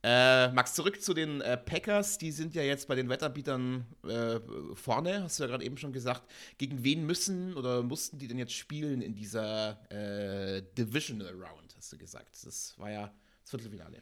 Äh, 0.03 0.51
Max, 0.53 0.75
zurück 0.75 1.03
zu 1.03 1.13
den 1.13 1.43
äh, 1.43 1.59
Packers. 1.59 2.17
Die 2.17 2.33
sind 2.33 2.55
ja 2.55 2.63
jetzt 2.63 2.89
bei 2.89 2.95
den 2.95 3.11
Wettanbietern 3.11 3.85
äh, 4.05 4.41
vorne, 4.75 5.25
hast 5.25 5.39
du 5.39 5.43
ja 5.43 5.49
gerade 5.49 5.65
eben 5.65 5.77
schon 5.77 5.93
gesagt. 5.93 6.23
Gegen 6.57 6.83
wen 6.83 7.05
müssen 7.05 7.55
oder 7.55 7.83
mussten 7.83 8.19
die 8.19 8.27
denn 8.27 8.39
jetzt 8.39 8.55
spielen 8.55 9.03
in 9.03 9.15
dieser 9.15 9.79
äh, 9.91 10.63
Divisional 10.77 11.35
Round, 11.35 11.77
hast 11.77 11.93
du 11.93 11.99
gesagt? 11.99 12.35
Das 12.45 12.79
war 12.79 12.91
ja 12.91 13.13
das 13.43 13.51
Viertelfinale. 13.51 13.99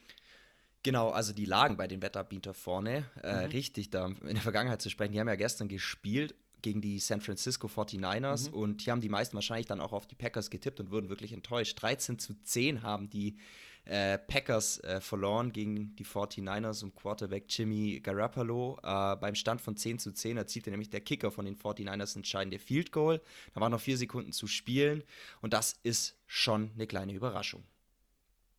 Genau, 0.84 1.10
also 1.10 1.32
die 1.32 1.44
lagen 1.44 1.76
bei 1.76 1.88
den 1.88 2.00
Wettanbietern 2.00 2.54
vorne. 2.54 3.04
Äh, 3.24 3.46
mhm. 3.46 3.50
Richtig, 3.50 3.90
da 3.90 4.06
in 4.06 4.34
der 4.34 4.42
Vergangenheit 4.42 4.80
zu 4.80 4.90
sprechen. 4.90 5.12
Die 5.12 5.20
haben 5.20 5.28
ja 5.28 5.34
gestern 5.34 5.66
gespielt 5.66 6.36
gegen 6.62 6.80
die 6.80 6.98
San 6.98 7.20
Francisco 7.20 7.66
49ers 7.68 8.48
mhm. 8.48 8.54
und 8.54 8.82
hier 8.82 8.92
haben 8.92 9.00
die 9.00 9.08
meisten 9.08 9.34
wahrscheinlich 9.34 9.66
dann 9.66 9.80
auch 9.80 9.92
auf 9.92 10.06
die 10.06 10.14
Packers 10.14 10.50
getippt 10.50 10.80
und 10.80 10.90
wurden 10.90 11.08
wirklich 11.08 11.32
enttäuscht. 11.32 11.80
13 11.80 12.18
zu 12.18 12.34
10 12.42 12.82
haben 12.82 13.08
die 13.10 13.36
äh, 13.84 14.18
Packers 14.18 14.80
äh, 14.80 15.00
verloren 15.00 15.50
gegen 15.50 15.96
die 15.96 16.04
49ers 16.04 16.84
und 16.84 16.94
Quarterback 16.94 17.46
Jimmy 17.48 18.00
Garoppolo. 18.00 18.78
Äh, 18.82 19.16
beim 19.16 19.34
Stand 19.34 19.60
von 19.60 19.76
10 19.76 19.98
zu 19.98 20.12
10 20.12 20.36
erzielte 20.36 20.70
nämlich 20.70 20.90
der 20.90 21.00
Kicker 21.00 21.30
von 21.30 21.46
den 21.46 21.56
49ers 21.56 22.16
entscheidende 22.16 22.58
Field 22.58 22.92
Goal. 22.92 23.20
Da 23.54 23.60
waren 23.60 23.72
noch 23.72 23.80
vier 23.80 23.96
Sekunden 23.96 24.32
zu 24.32 24.46
spielen 24.46 25.04
und 25.40 25.54
das 25.54 25.78
ist 25.82 26.18
schon 26.26 26.70
eine 26.74 26.86
kleine 26.86 27.14
Überraschung. 27.14 27.64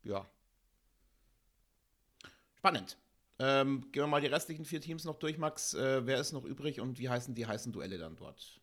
Ja. 0.03 0.25
Spannend. 2.57 2.97
Ähm, 3.39 3.81
gehen 3.91 4.03
wir 4.03 4.07
mal 4.07 4.21
die 4.21 4.27
restlichen 4.27 4.65
vier 4.65 4.81
Teams 4.81 5.05
noch 5.05 5.17
durch, 5.17 5.37
Max. 5.37 5.73
Äh, 5.73 6.05
wer 6.05 6.19
ist 6.19 6.33
noch 6.33 6.43
übrig 6.43 6.81
und 6.81 6.99
wie 6.99 7.09
heißen 7.09 7.35
die 7.35 7.45
heißen 7.45 7.71
Duelle 7.71 7.97
dann 7.97 8.15
dort? 8.17 8.59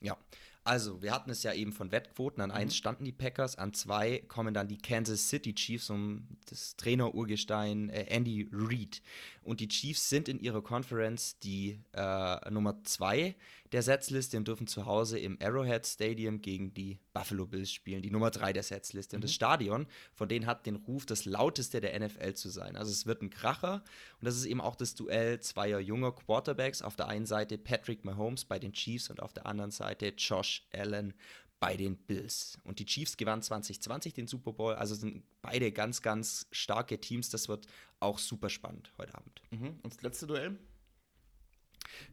Ja, 0.00 0.18
also 0.62 1.02
wir 1.02 1.12
hatten 1.12 1.30
es 1.30 1.42
ja 1.42 1.52
eben 1.52 1.72
von 1.72 1.92
Wettquoten. 1.92 2.42
An 2.42 2.50
mhm. 2.50 2.56
eins 2.56 2.76
standen 2.76 3.04
die 3.04 3.12
Packers, 3.12 3.56
an 3.56 3.72
zwei 3.72 4.18
kommen 4.28 4.54
dann 4.54 4.68
die 4.68 4.78
Kansas 4.78 5.28
City 5.28 5.54
Chiefs 5.54 5.88
um 5.88 6.26
das 6.48 6.76
Trainer-Urgestein 6.76 7.88
äh, 7.88 8.04
Andy 8.08 8.48
Reid. 8.52 9.02
Und 9.44 9.60
die 9.60 9.68
Chiefs 9.68 10.08
sind 10.08 10.28
in 10.28 10.40
ihrer 10.40 10.62
Conference 10.62 11.38
die 11.38 11.80
äh, 11.92 12.50
Nummer 12.50 12.82
zwei 12.84 13.36
der 13.74 13.82
Setzliste 13.82 14.36
und 14.36 14.46
dürfen 14.46 14.68
zu 14.68 14.86
Hause 14.86 15.18
im 15.18 15.36
Arrowhead 15.42 15.84
Stadium 15.84 16.40
gegen 16.40 16.72
die 16.74 17.00
Buffalo 17.12 17.44
Bills 17.44 17.72
spielen, 17.72 18.02
die 18.02 18.10
Nummer 18.10 18.30
3 18.30 18.52
der 18.52 18.62
Setzliste. 18.62 19.16
Mhm. 19.16 19.18
Und 19.18 19.24
das 19.24 19.32
Stadion, 19.32 19.86
von 20.12 20.28
denen 20.28 20.46
hat 20.46 20.64
den 20.66 20.76
Ruf, 20.76 21.06
das 21.06 21.24
lauteste 21.24 21.80
der 21.80 21.98
NFL 21.98 22.34
zu 22.34 22.50
sein. 22.50 22.76
Also 22.76 22.92
es 22.92 23.04
wird 23.04 23.22
ein 23.22 23.30
Kracher 23.30 23.82
und 24.20 24.26
das 24.26 24.36
ist 24.36 24.44
eben 24.44 24.60
auch 24.60 24.76
das 24.76 24.94
Duell 24.94 25.40
zweier 25.40 25.80
junger 25.80 26.12
Quarterbacks. 26.12 26.82
Auf 26.82 26.94
der 26.94 27.08
einen 27.08 27.26
Seite 27.26 27.58
Patrick 27.58 28.04
Mahomes 28.04 28.44
bei 28.44 28.60
den 28.60 28.72
Chiefs 28.72 29.10
und 29.10 29.20
auf 29.20 29.32
der 29.32 29.46
anderen 29.46 29.72
Seite 29.72 30.14
Josh 30.16 30.66
Allen 30.72 31.12
bei 31.60 31.76
den 31.76 31.96
Bills. 31.96 32.58
Und 32.64 32.78
die 32.78 32.86
Chiefs 32.86 33.16
gewannen 33.16 33.42
2020 33.42 34.12
den 34.12 34.26
Super 34.26 34.52
Bowl, 34.52 34.74
also 34.74 34.94
sind 34.94 35.22
beide 35.42 35.72
ganz, 35.72 36.02
ganz 36.02 36.46
starke 36.50 37.00
Teams. 37.00 37.30
Das 37.30 37.48
wird 37.48 37.66
auch 38.00 38.18
super 38.18 38.50
spannend 38.50 38.92
heute 38.98 39.14
Abend. 39.14 39.42
Mhm. 39.50 39.78
Und 39.82 39.94
das 39.94 40.02
letzte 40.02 40.26
Duell? 40.26 40.58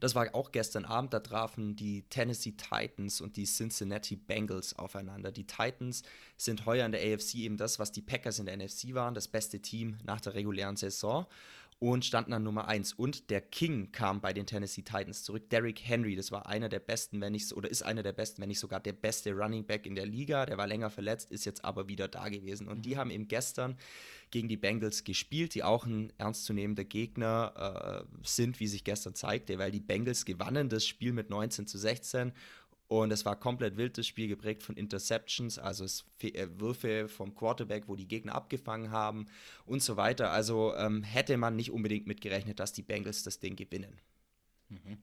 Das 0.00 0.14
war 0.14 0.34
auch 0.34 0.52
gestern 0.52 0.84
Abend, 0.84 1.12
da 1.12 1.20
trafen 1.20 1.76
die 1.76 2.02
Tennessee 2.08 2.52
Titans 2.52 3.20
und 3.20 3.36
die 3.36 3.44
Cincinnati 3.44 4.16
Bengals 4.16 4.78
aufeinander. 4.78 5.32
Die 5.32 5.46
Titans 5.46 6.02
sind 6.36 6.66
heuer 6.66 6.86
in 6.86 6.92
der 6.92 7.00
AFC 7.00 7.36
eben 7.36 7.56
das, 7.56 7.78
was 7.78 7.92
die 7.92 8.02
Packers 8.02 8.38
in 8.38 8.46
der 8.46 8.56
NFC 8.56 8.94
waren, 8.94 9.14
das 9.14 9.28
beste 9.28 9.60
Team 9.60 9.98
nach 10.04 10.20
der 10.20 10.34
regulären 10.34 10.76
Saison 10.76 11.26
und 11.82 12.04
standen 12.04 12.32
an 12.32 12.44
Nummer 12.44 12.68
1. 12.68 12.92
Und 12.92 13.28
der 13.28 13.40
King 13.40 13.90
kam 13.90 14.20
bei 14.20 14.32
den 14.32 14.46
Tennessee 14.46 14.82
Titans 14.82 15.24
zurück. 15.24 15.50
Derrick 15.50 15.80
Henry, 15.82 16.14
das 16.14 16.30
war 16.30 16.46
einer 16.46 16.68
der 16.68 16.78
besten, 16.78 17.20
wenn 17.20 17.32
nicht, 17.32 17.52
oder 17.52 17.68
ist 17.68 17.82
einer 17.82 18.04
der 18.04 18.12
besten, 18.12 18.40
wenn 18.40 18.50
nicht 18.50 18.60
sogar 18.60 18.78
der 18.78 18.92
beste 18.92 19.32
Running 19.32 19.66
Back 19.66 19.84
in 19.84 19.96
der 19.96 20.06
Liga. 20.06 20.46
Der 20.46 20.58
war 20.58 20.68
länger 20.68 20.90
verletzt, 20.90 21.32
ist 21.32 21.44
jetzt 21.44 21.64
aber 21.64 21.88
wieder 21.88 22.06
da 22.06 22.28
gewesen. 22.28 22.68
Und 22.68 22.86
die 22.86 22.94
mhm. 22.94 22.98
haben 22.98 23.10
eben 23.10 23.26
gestern 23.26 23.76
gegen 24.30 24.46
die 24.46 24.56
Bengals 24.56 25.02
gespielt, 25.02 25.56
die 25.56 25.64
auch 25.64 25.84
ein 25.84 26.12
ernstzunehmender 26.18 26.84
Gegner 26.84 28.06
äh, 28.06 28.16
sind, 28.22 28.60
wie 28.60 28.68
sich 28.68 28.84
gestern 28.84 29.16
zeigte, 29.16 29.58
weil 29.58 29.72
die 29.72 29.80
Bengals 29.80 30.24
gewannen 30.24 30.68
das 30.68 30.86
Spiel 30.86 31.12
mit 31.12 31.30
19 31.30 31.66
zu 31.66 31.78
16 31.78 32.32
und 33.00 33.10
es 33.10 33.24
war 33.24 33.40
komplett 33.40 33.78
wild, 33.78 33.96
das 33.96 34.06
Spiel 34.06 34.28
geprägt 34.28 34.62
von 34.62 34.76
Interceptions, 34.76 35.58
also 35.58 35.86
äh, 36.20 36.46
Würfe 36.58 37.08
vom 37.08 37.34
Quarterback, 37.34 37.88
wo 37.88 37.96
die 37.96 38.06
Gegner 38.06 38.34
abgefangen 38.34 38.90
haben 38.90 39.28
und 39.64 39.82
so 39.82 39.96
weiter. 39.96 40.30
Also 40.30 40.74
ähm, 40.76 41.02
hätte 41.02 41.38
man 41.38 41.56
nicht 41.56 41.70
unbedingt 41.70 42.06
mitgerechnet, 42.06 42.60
dass 42.60 42.74
die 42.74 42.82
Bengals 42.82 43.22
das 43.22 43.40
Ding 43.40 43.56
gewinnen. 43.56 43.98
Mhm. 44.68 44.98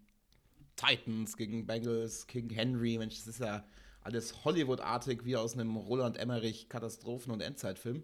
Titans 0.76 1.36
gegen 1.36 1.66
Bengals, 1.66 2.28
King 2.28 2.52
Henry, 2.52 3.00
Mensch, 3.00 3.16
das 3.16 3.28
ist 3.28 3.40
ja 3.40 3.66
alles 4.02 4.46
Hollywood-artig 4.46 5.26
wie 5.26 5.36
aus 5.36 5.56
einem 5.56 5.76
Roland 5.76 6.16
Emmerich 6.18 6.70
Katastrophen- 6.70 7.32
und 7.32 7.42
Endzeitfilm. 7.42 8.04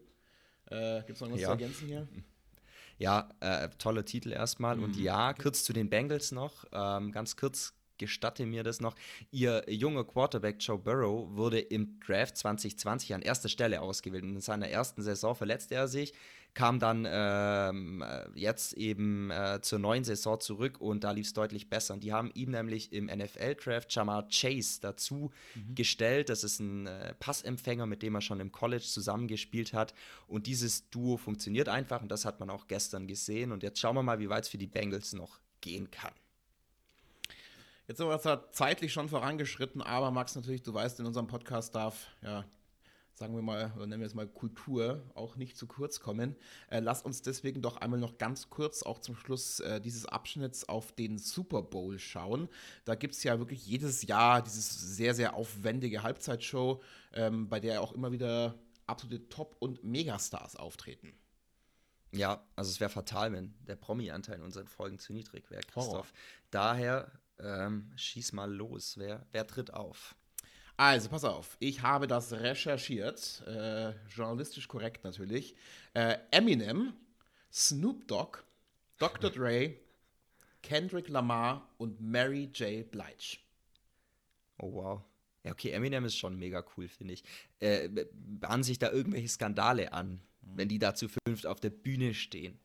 Äh, 0.71 1.03
Gibt 1.03 1.11
es 1.11 1.21
noch 1.21 1.31
was 1.31 1.41
ja. 1.41 1.49
zu 1.49 1.51
ergänzen 1.51 1.87
hier? 1.87 2.07
Ja, 2.97 3.29
äh, 3.39 3.69
toller 3.77 4.03
Titel 4.03 4.31
erstmal. 4.31 4.77
Mhm. 4.77 4.83
Und 4.83 4.97
ja, 4.97 5.33
kurz 5.33 5.63
zu 5.63 5.73
den 5.73 5.91
Bengals 5.91 6.31
noch. 6.31 6.65
Ähm, 6.71 7.11
ganz 7.11 7.35
kurz 7.35 7.75
gestatte 7.97 8.45
mir 8.45 8.63
das 8.63 8.81
noch. 8.81 8.95
Ihr 9.31 9.63
junger 9.67 10.03
Quarterback 10.03 10.57
Joe 10.59 10.77
Burrow 10.77 11.35
wurde 11.35 11.59
im 11.59 11.99
Draft 11.99 12.37
2020 12.37 13.13
an 13.13 13.21
erster 13.21 13.49
Stelle 13.49 13.81
ausgewählt. 13.81 14.23
In 14.23 14.39
seiner 14.41 14.69
ersten 14.69 15.01
Saison 15.01 15.35
verletzte 15.35 15.75
er 15.75 15.87
sich, 15.87 16.13
kam 16.55 16.79
dann 16.79 17.05
ähm, 17.07 18.03
jetzt 18.33 18.73
eben 18.73 19.29
äh, 19.29 19.59
zur 19.61 19.77
neuen 19.77 20.05
Saison 20.05 20.39
zurück 20.39 20.79
und 20.79 21.03
da 21.03 21.11
lief 21.11 21.27
es 21.27 21.33
deutlich 21.33 21.69
besser. 21.69 21.93
Und 21.93 22.03
die 22.03 22.13
haben 22.13 22.31
ihm 22.33 22.51
nämlich 22.51 22.93
im 22.93 23.07
NFL-Draft 23.07 23.93
Jamar 23.93 24.27
Chase 24.29 24.79
dazu 24.81 25.31
mhm. 25.53 25.75
gestellt. 25.75 26.29
Das 26.29 26.45
ist 26.45 26.61
ein 26.61 26.87
äh, 26.87 27.13
Passempfänger, 27.15 27.85
mit 27.85 28.01
dem 28.01 28.15
er 28.15 28.21
schon 28.21 28.39
im 28.39 28.53
College 28.53 28.85
zusammengespielt 28.85 29.73
hat. 29.73 29.93
Und 30.27 30.47
dieses 30.47 30.89
Duo 30.89 31.17
funktioniert 31.17 31.67
einfach 31.67 32.01
und 32.01 32.09
das 32.09 32.23
hat 32.23 32.39
man 32.39 32.49
auch 32.49 32.67
gestern 32.67 33.05
gesehen. 33.05 33.51
Und 33.51 33.61
jetzt 33.61 33.79
schauen 33.79 33.95
wir 33.95 34.03
mal, 34.03 34.19
wie 34.19 34.29
weit 34.29 34.45
es 34.45 34.49
für 34.49 34.57
die 34.57 34.67
Bengals 34.67 35.11
noch 35.11 35.39
gehen 35.59 35.91
kann. 35.91 36.13
Jetzt 37.87 37.97
sind 37.97 38.07
wir 38.07 38.19
zwar 38.19 38.51
zeitlich 38.51 38.91
schon 38.91 39.09
vorangeschritten, 39.09 39.81
aber 39.81 40.09
Max, 40.09 40.35
natürlich, 40.35 40.63
du 40.63 40.73
weißt, 40.73 40.99
in 40.99 41.05
unserem 41.05 41.27
Podcast 41.27 41.75
darf, 41.75 42.07
ja, 42.23 42.43
sagen 43.13 43.35
wir 43.35 43.41
mal, 43.41 43.71
oder 43.75 43.87
nennen 43.87 44.01
wir 44.01 44.07
es 44.07 44.13
mal 44.13 44.27
Kultur, 44.27 45.03
auch 45.13 45.35
nicht 45.35 45.55
zu 45.55 45.67
kurz 45.67 45.99
kommen. 45.99 46.35
Äh, 46.69 46.79
lass 46.79 47.01
uns 47.01 47.21
deswegen 47.21 47.61
doch 47.61 47.77
einmal 47.77 47.99
noch 47.99 48.17
ganz 48.17 48.49
kurz 48.49 48.83
auch 48.83 48.99
zum 48.99 49.15
Schluss 49.15 49.59
äh, 49.61 49.79
dieses 49.79 50.05
Abschnitts 50.05 50.67
auf 50.67 50.91
den 50.93 51.17
Super 51.17 51.61
Bowl 51.61 51.99
schauen. 51.99 52.49
Da 52.83 52.95
gibt 52.95 53.13
es 53.13 53.23
ja 53.23 53.39
wirklich 53.39 53.65
jedes 53.65 54.03
Jahr 54.03 54.41
dieses 54.41 54.69
sehr, 54.69 55.13
sehr 55.13 55.35
aufwendige 55.35 56.03
Halbzeitshow, 56.03 56.81
ähm, 57.13 57.47
bei 57.47 57.59
der 57.59 57.81
auch 57.81 57.93
immer 57.93 58.11
wieder 58.11 58.55
absolute 58.87 59.29
Top- 59.29 59.55
und 59.59 59.83
Megastars 59.83 60.55
auftreten. 60.55 61.13
Ja, 62.11 62.43
also 62.55 62.69
es 62.69 62.79
wäre 62.79 62.89
fatal, 62.89 63.31
wenn 63.31 63.53
der 63.65 63.75
Promi-Anteil 63.75 64.37
in 64.37 64.41
unseren 64.41 64.67
Folgen 64.67 64.99
zu 64.99 65.13
niedrig 65.13 65.49
wäre, 65.51 65.61
Christoph. 65.61 66.11
Oh. 66.13 66.17
Daher 66.49 67.11
ähm, 67.39 67.91
schieß 67.95 68.33
mal 68.33 68.51
los. 68.51 68.97
Wer, 68.97 69.25
wer 69.31 69.47
tritt 69.47 69.73
auf? 69.73 70.15
Also, 70.77 71.09
pass 71.09 71.23
auf. 71.23 71.55
Ich 71.59 71.81
habe 71.81 72.07
das 72.07 72.33
recherchiert. 72.33 73.43
Äh, 73.47 73.93
journalistisch 74.09 74.67
korrekt 74.67 75.03
natürlich. 75.03 75.55
Äh, 75.93 76.17
Eminem, 76.31 76.93
Snoop 77.51 78.07
Dogg, 78.07 78.39
Dr. 78.97 79.29
Dre, 79.29 79.75
Kendrick 80.61 81.07
Lamar 81.07 81.69
und 81.77 82.01
Mary 82.01 82.49
J. 82.53 82.89
Blige. 82.89 83.37
Oh, 84.57 84.73
wow. 84.73 85.01
Ja, 85.43 85.51
okay, 85.51 85.71
Eminem 85.71 86.05
ist 86.05 86.17
schon 86.17 86.37
mega 86.37 86.65
cool, 86.75 86.87
finde 86.87 87.13
ich. 87.13 87.23
Äh, 87.59 87.87
bahnen 88.13 88.63
sich 88.63 88.79
da 88.79 88.91
irgendwelche 88.91 89.27
Skandale 89.27 89.93
an, 89.93 90.19
wenn 90.41 90.67
die 90.67 90.79
da 90.79 90.95
zu 90.95 91.07
fünft 91.07 91.45
auf 91.45 91.59
der 91.59 91.69
Bühne 91.69 92.13
stehen? 92.13 92.59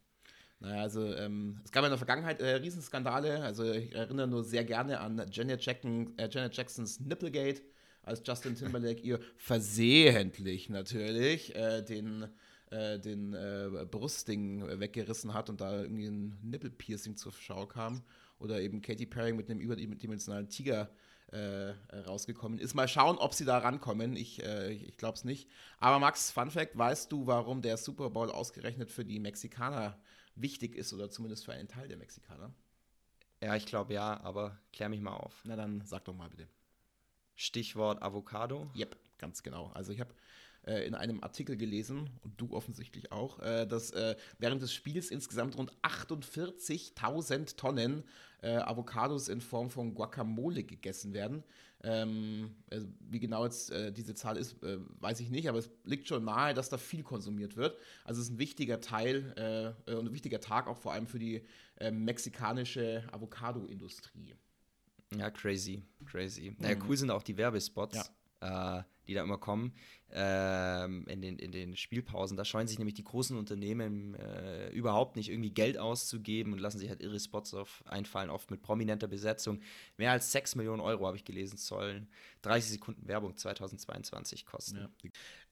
Naja, 0.60 0.82
also 0.82 1.14
ähm, 1.14 1.58
es 1.64 1.72
gab 1.72 1.84
in 1.84 1.90
der 1.90 1.98
Vergangenheit 1.98 2.40
äh, 2.40 2.56
Riesenskandale. 2.56 3.42
Also 3.42 3.64
ich 3.72 3.94
erinnere 3.94 4.28
nur 4.28 4.44
sehr 4.44 4.64
gerne 4.64 5.00
an 5.00 5.26
Janet, 5.32 5.64
Jackson, 5.64 6.12
äh, 6.18 6.28
Janet 6.30 6.54
Jacksons 6.54 7.00
Nipplegate, 7.00 7.62
als 8.02 8.22
Justin 8.24 8.54
Timberlake 8.54 9.00
ihr 9.00 9.20
versehentlich 9.38 10.68
natürlich 10.68 11.54
äh, 11.56 11.80
den, 11.82 12.28
äh, 12.70 12.98
den 12.98 13.32
äh, 13.32 13.86
Brustding 13.90 14.62
weggerissen 14.78 15.32
hat 15.32 15.48
und 15.48 15.62
da 15.62 15.80
irgendwie 15.80 16.06
ein 16.06 16.38
Nippelpiercing 16.42 17.16
zur 17.16 17.32
Schau 17.32 17.66
kam. 17.66 18.02
Oder 18.38 18.60
eben 18.60 18.82
Katy 18.82 19.06
Perry 19.06 19.32
mit 19.32 19.50
einem 19.50 19.60
überdimensionalen 19.60 20.48
Tiger 20.50 20.90
äh, 21.28 21.72
rausgekommen 22.06 22.58
ist. 22.58 22.74
Mal 22.74 22.88
schauen, 22.88 23.16
ob 23.16 23.32
sie 23.32 23.44
da 23.44 23.58
rankommen. 23.58 24.16
Ich, 24.16 24.42
ich 24.42 24.96
glaube 24.96 25.16
es 25.16 25.24
nicht. 25.24 25.48
Aber 25.78 25.98
Max, 25.98 26.30
Fun 26.30 26.50
Fact, 26.50 26.76
weißt 26.76 27.12
du, 27.12 27.26
warum 27.26 27.60
der 27.60 27.76
Super 27.76 28.08
Bowl 28.08 28.30
ausgerechnet 28.30 28.90
für 28.90 29.04
die 29.04 29.20
Mexikaner 29.20 29.98
wichtig 30.34 30.76
ist 30.76 30.92
oder 30.92 31.10
zumindest 31.10 31.44
für 31.44 31.52
einen 31.52 31.68
Teil 31.68 31.88
der 31.88 31.96
Mexikaner? 31.96 32.52
Ja, 33.42 33.56
ich 33.56 33.66
glaube 33.66 33.94
ja, 33.94 34.20
aber 34.20 34.58
klär 34.72 34.88
mich 34.88 35.00
mal 35.00 35.16
auf. 35.16 35.42
Na 35.44 35.56
dann 35.56 35.82
sag 35.84 36.04
doch 36.04 36.14
mal 36.14 36.28
bitte. 36.28 36.48
Stichwort 37.36 38.02
Avocado? 38.02 38.70
Yep, 38.76 38.96
ganz 39.18 39.42
genau. 39.42 39.68
Also 39.68 39.92
ich 39.92 40.00
habe 40.00 40.12
äh, 40.66 40.86
in 40.86 40.94
einem 40.94 41.22
Artikel 41.22 41.56
gelesen, 41.56 42.10
und 42.22 42.38
du 42.38 42.52
offensichtlich 42.52 43.12
auch, 43.12 43.38
äh, 43.40 43.66
dass 43.66 43.92
äh, 43.92 44.14
während 44.38 44.60
des 44.60 44.74
Spiels 44.74 45.10
insgesamt 45.10 45.56
rund 45.56 45.72
48.000 45.82 47.56
Tonnen 47.56 48.04
Avocados 48.42 49.28
in 49.28 49.42
Form 49.42 49.68
von 49.68 49.92
Guacamole 49.92 50.64
gegessen 50.64 51.12
werden. 51.12 51.44
Ähm, 51.82 52.50
also 52.70 52.86
wie 53.08 53.20
genau 53.20 53.44
jetzt 53.44 53.70
äh, 53.70 53.92
diese 53.92 54.14
Zahl 54.14 54.36
ist, 54.36 54.62
äh, 54.62 54.78
weiß 55.00 55.20
ich 55.20 55.30
nicht, 55.30 55.48
aber 55.48 55.58
es 55.58 55.70
liegt 55.84 56.08
schon 56.08 56.24
nahe, 56.24 56.52
dass 56.54 56.68
da 56.68 56.76
viel 56.76 57.02
konsumiert 57.02 57.56
wird. 57.56 57.76
Also 58.04 58.20
es 58.20 58.28
ist 58.28 58.34
ein 58.34 58.38
wichtiger 58.38 58.80
Teil 58.80 59.74
und 59.86 60.06
ein 60.08 60.12
wichtiger 60.12 60.40
Tag 60.40 60.66
auch 60.66 60.76
vor 60.76 60.92
allem 60.92 61.06
für 61.06 61.18
die 61.18 61.42
mexikanische 61.90 63.04
Avocado-Industrie. 63.12 64.34
Ja, 65.16 65.30
crazy, 65.30 65.82
crazy. 66.06 66.54
Naja, 66.58 66.76
mhm. 66.76 66.82
cool 66.88 66.96
sind 66.96 67.10
auch 67.10 67.22
die 67.22 67.36
Werbespots. 67.36 67.96
Ja 67.96 68.04
äh, 68.40 68.82
die 69.10 69.14
da 69.14 69.22
immer 69.22 69.38
kommen, 69.38 69.72
äh, 70.12 70.84
in, 70.84 71.20
den, 71.20 71.38
in 71.38 71.50
den 71.50 71.76
Spielpausen. 71.76 72.36
Da 72.36 72.44
scheuen 72.44 72.68
sich 72.68 72.78
nämlich 72.78 72.94
die 72.94 73.02
großen 73.02 73.36
Unternehmen 73.36 74.14
äh, 74.14 74.70
überhaupt 74.70 75.16
nicht 75.16 75.30
irgendwie 75.30 75.50
Geld 75.50 75.78
auszugeben 75.78 76.52
und 76.52 76.60
lassen 76.60 76.78
sich 76.78 76.88
halt 76.88 77.02
irre 77.02 77.18
Spots 77.18 77.52
auf 77.54 77.82
einfallen, 77.86 78.30
oft 78.30 78.50
mit 78.52 78.62
prominenter 78.62 79.08
Besetzung. 79.08 79.60
Mehr 79.96 80.12
als 80.12 80.30
6 80.30 80.54
Millionen 80.54 80.80
Euro, 80.80 81.06
habe 81.06 81.16
ich 81.16 81.24
gelesen, 81.24 81.56
sollen 81.56 82.08
30 82.42 82.70
Sekunden 82.70 83.08
Werbung 83.08 83.36
2022 83.36 84.46
kosten. 84.46 84.88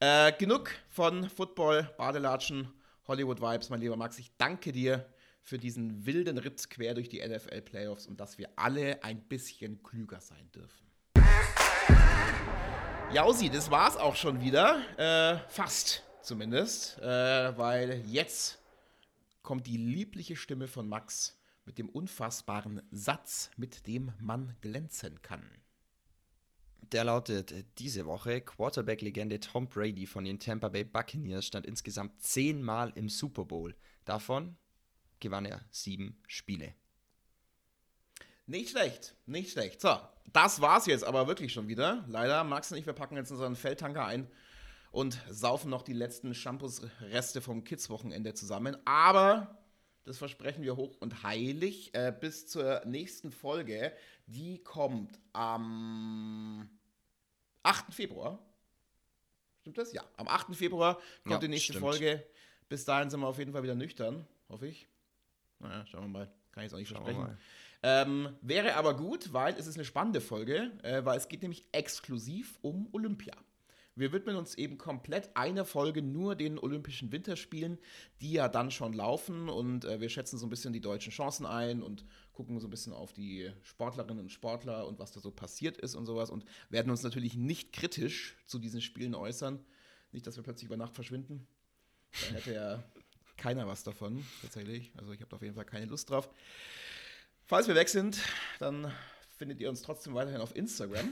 Ja. 0.00 0.28
Äh, 0.28 0.32
genug 0.38 0.70
von 0.88 1.28
Football, 1.28 1.90
Badelatschen, 1.98 2.68
Hollywood-Vibes, 3.08 3.70
mein 3.70 3.80
lieber 3.80 3.96
Max. 3.96 4.18
Ich 4.20 4.30
danke 4.36 4.70
dir 4.70 5.04
für 5.42 5.58
diesen 5.58 6.06
wilden 6.06 6.38
Ritt 6.38 6.70
quer 6.70 6.94
durch 6.94 7.08
die 7.08 7.26
NFL-Playoffs 7.26 8.06
und 8.06 8.20
dass 8.20 8.38
wir 8.38 8.50
alle 8.54 9.02
ein 9.02 9.20
bisschen 9.20 9.82
klüger 9.82 10.20
sein 10.20 10.48
dürfen. 10.54 10.86
Jausi, 13.12 13.48
das 13.48 13.70
war's 13.70 13.96
auch 13.96 14.14
schon 14.14 14.42
wieder. 14.42 14.82
Äh, 14.98 15.38
fast 15.48 16.02
zumindest. 16.20 16.98
Äh, 16.98 17.56
weil 17.56 18.02
jetzt 18.06 18.58
kommt 19.42 19.66
die 19.66 19.78
liebliche 19.78 20.36
Stimme 20.36 20.68
von 20.68 20.86
Max 20.86 21.38
mit 21.64 21.78
dem 21.78 21.88
unfassbaren 21.88 22.82
Satz, 22.90 23.50
mit 23.56 23.86
dem 23.86 24.12
man 24.20 24.54
glänzen 24.60 25.22
kann. 25.22 25.42
Der 26.92 27.04
lautet 27.04 27.54
diese 27.78 28.04
Woche: 28.04 28.42
Quarterback-Legende 28.42 29.40
Tom 29.40 29.68
Brady 29.68 30.06
von 30.06 30.24
den 30.24 30.38
Tampa 30.38 30.68
Bay 30.68 30.84
Buccaneers 30.84 31.46
stand 31.46 31.64
insgesamt 31.64 32.20
zehnmal 32.20 32.92
im 32.94 33.08
Super 33.08 33.46
Bowl. 33.46 33.74
Davon 34.04 34.58
gewann 35.18 35.46
er 35.46 35.64
sieben 35.70 36.20
Spiele. 36.26 36.74
Nicht 38.48 38.70
schlecht, 38.70 39.14
nicht 39.26 39.52
schlecht. 39.52 39.78
So, 39.82 39.94
das 40.32 40.62
war's 40.62 40.86
jetzt 40.86 41.04
aber 41.04 41.28
wirklich 41.28 41.52
schon 41.52 41.68
wieder. 41.68 42.02
Leider, 42.08 42.44
Max 42.44 42.72
und 42.72 42.78
ich, 42.78 42.86
wir 42.86 42.94
packen 42.94 43.14
jetzt 43.14 43.30
unseren 43.30 43.56
Feldtanker 43.56 44.06
ein 44.06 44.26
und 44.90 45.20
saufen 45.28 45.68
noch 45.68 45.82
die 45.82 45.92
letzten 45.92 46.34
Shampoos-Reste 46.34 47.42
vom 47.42 47.62
Kids-Wochenende 47.62 48.32
zusammen. 48.32 48.78
Aber 48.86 49.58
das 50.04 50.16
versprechen 50.16 50.62
wir 50.62 50.76
hoch 50.76 50.96
und 50.98 51.22
heilig 51.24 51.94
äh, 51.94 52.10
bis 52.10 52.46
zur 52.46 52.82
nächsten 52.86 53.32
Folge. 53.32 53.92
Die 54.26 54.64
kommt 54.64 55.20
am 55.34 56.70
8. 57.64 57.92
Februar. 57.92 58.38
Stimmt 59.60 59.76
das? 59.76 59.92
Ja, 59.92 60.02
am 60.16 60.26
8. 60.26 60.56
Februar 60.56 60.94
kommt 60.94 61.32
ja, 61.32 61.38
die 61.38 61.48
nächste 61.48 61.74
stimmt. 61.74 61.84
Folge. 61.84 62.24
Bis 62.70 62.86
dahin 62.86 63.10
sind 63.10 63.20
wir 63.20 63.26
auf 63.26 63.38
jeden 63.38 63.52
Fall 63.52 63.62
wieder 63.62 63.74
nüchtern, 63.74 64.26
hoffe 64.48 64.68
ich. 64.68 64.88
Naja, 65.58 65.84
schauen 65.84 66.04
wir 66.04 66.08
mal. 66.08 66.32
Kann 66.52 66.62
ich 66.64 66.68
es 66.68 66.72
auch 66.72 66.78
nicht 66.78 66.88
schauen 66.88 67.04
versprechen. 67.04 67.38
Ähm, 67.82 68.36
wäre 68.42 68.74
aber 68.74 68.96
gut, 68.96 69.32
weil 69.32 69.54
es 69.54 69.66
ist 69.66 69.76
eine 69.76 69.84
spannende 69.84 70.20
Folge, 70.20 70.72
äh, 70.82 71.04
weil 71.04 71.16
es 71.16 71.28
geht 71.28 71.42
nämlich 71.42 71.64
exklusiv 71.72 72.58
um 72.62 72.88
Olympia. 72.92 73.34
Wir 73.98 74.12
widmen 74.12 74.36
uns 74.36 74.54
eben 74.54 74.78
komplett 74.78 75.36
einer 75.36 75.64
Folge 75.64 76.02
nur 76.02 76.36
den 76.36 76.56
Olympischen 76.58 77.10
Winterspielen, 77.10 77.78
die 78.20 78.30
ja 78.30 78.48
dann 78.48 78.70
schon 78.70 78.92
laufen 78.92 79.48
und 79.48 79.84
äh, 79.84 80.00
wir 80.00 80.08
schätzen 80.08 80.38
so 80.38 80.46
ein 80.46 80.50
bisschen 80.50 80.72
die 80.72 80.80
deutschen 80.80 81.12
Chancen 81.12 81.46
ein 81.46 81.82
und 81.82 82.04
gucken 82.32 82.60
so 82.60 82.68
ein 82.68 82.70
bisschen 82.70 82.92
auf 82.92 83.12
die 83.12 83.50
Sportlerinnen 83.62 84.20
und 84.20 84.30
Sportler 84.30 84.86
und 84.86 85.00
was 85.00 85.10
da 85.10 85.20
so 85.20 85.32
passiert 85.32 85.78
ist 85.78 85.96
und 85.96 86.06
sowas 86.06 86.30
und 86.30 86.44
werden 86.70 86.90
uns 86.90 87.02
natürlich 87.02 87.34
nicht 87.34 87.72
kritisch 87.72 88.36
zu 88.46 88.60
diesen 88.60 88.80
Spielen 88.80 89.16
äußern. 89.16 89.64
Nicht, 90.12 90.28
dass 90.28 90.36
wir 90.36 90.44
plötzlich 90.44 90.66
über 90.66 90.76
Nacht 90.76 90.94
verschwinden. 90.94 91.48
Da 92.12 92.36
hätte 92.36 92.54
ja 92.54 92.84
keiner 93.36 93.66
was 93.66 93.82
davon, 93.82 94.24
tatsächlich. 94.42 94.92
Also 94.96 95.12
ich 95.12 95.20
habe 95.20 95.34
auf 95.34 95.42
jeden 95.42 95.56
Fall 95.56 95.64
keine 95.64 95.86
Lust 95.86 96.08
drauf. 96.10 96.30
Falls 97.48 97.66
wir 97.66 97.74
weg 97.74 97.88
sind, 97.88 98.18
dann 98.58 98.92
findet 99.38 99.58
ihr 99.58 99.70
uns 99.70 99.80
trotzdem 99.80 100.12
weiterhin 100.12 100.42
auf 100.42 100.54
Instagram. 100.54 101.08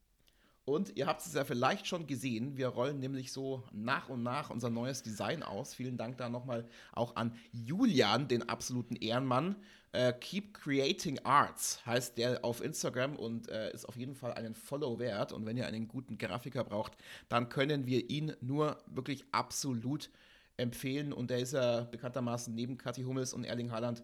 Und 0.66 0.94
ihr 0.98 1.06
habt 1.06 1.24
es 1.24 1.32
ja 1.32 1.46
vielleicht 1.46 1.86
schon 1.86 2.06
gesehen, 2.06 2.58
wir 2.58 2.68
rollen 2.68 2.98
nämlich 3.00 3.32
so 3.32 3.64
nach 3.72 4.10
und 4.10 4.22
nach 4.22 4.50
unser 4.50 4.68
neues 4.68 5.02
Design 5.02 5.42
aus. 5.42 5.74
Vielen 5.74 5.96
Dank 5.96 6.18
da 6.18 6.28
nochmal 6.28 6.68
auch 6.92 7.16
an 7.16 7.34
Julian, 7.52 8.28
den 8.28 8.50
absoluten 8.50 8.96
Ehrenmann. 8.96 9.56
Äh, 9.92 10.12
Keep 10.12 10.52
Creating 10.52 11.20
Arts 11.24 11.84
heißt 11.86 12.18
der 12.18 12.44
auf 12.44 12.62
Instagram 12.62 13.16
und 13.16 13.48
äh, 13.48 13.72
ist 13.72 13.88
auf 13.88 13.96
jeden 13.96 14.14
Fall 14.14 14.34
einen 14.34 14.54
Follow 14.54 14.98
wert. 14.98 15.32
Und 15.32 15.46
wenn 15.46 15.56
ihr 15.56 15.66
einen 15.66 15.88
guten 15.88 16.18
Grafiker 16.18 16.64
braucht, 16.64 16.98
dann 17.30 17.48
können 17.48 17.86
wir 17.86 18.10
ihn 18.10 18.36
nur 18.42 18.76
wirklich 18.86 19.24
absolut 19.32 20.10
empfehlen. 20.58 21.14
Und 21.14 21.30
der 21.30 21.38
ist 21.38 21.54
ja 21.54 21.84
bekanntermaßen 21.84 22.54
neben 22.54 22.76
Kathi 22.76 23.04
Hummels 23.04 23.32
und 23.32 23.44
Erling 23.44 23.72
Haaland 23.72 24.02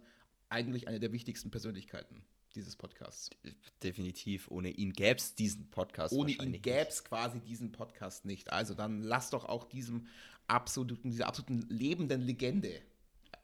eigentlich 0.49 0.89
eine 0.89 1.01
der 1.01 1.13
wichtigsten 1.13 1.51
Persönlichkeiten 1.51 2.25
dieses 2.55 2.77
Podcasts. 2.77 3.31
Definitiv. 3.83 4.51
Ohne 4.51 4.71
ihn 4.71 4.93
gäbe 4.93 5.19
es 5.19 5.35
diesen 5.35 5.71
Podcast. 5.71 6.13
Ohne 6.13 6.33
ihn 6.33 6.61
gäbe 6.61 6.89
es 6.89 7.05
quasi 7.05 7.41
diesen 7.41 7.73
Podcast 7.73 8.25
nicht. 8.25 8.53
Also 8.53 8.75
dann 8.75 9.03
lass 9.03 9.31
doch 9.31 9.45
auch 9.45 9.65
diesem 9.65 10.07
absoluten, 10.47 11.11
dieser 11.11 11.27
absoluten 11.27 11.61
lebenden 11.69 12.23
Legende 12.23 12.81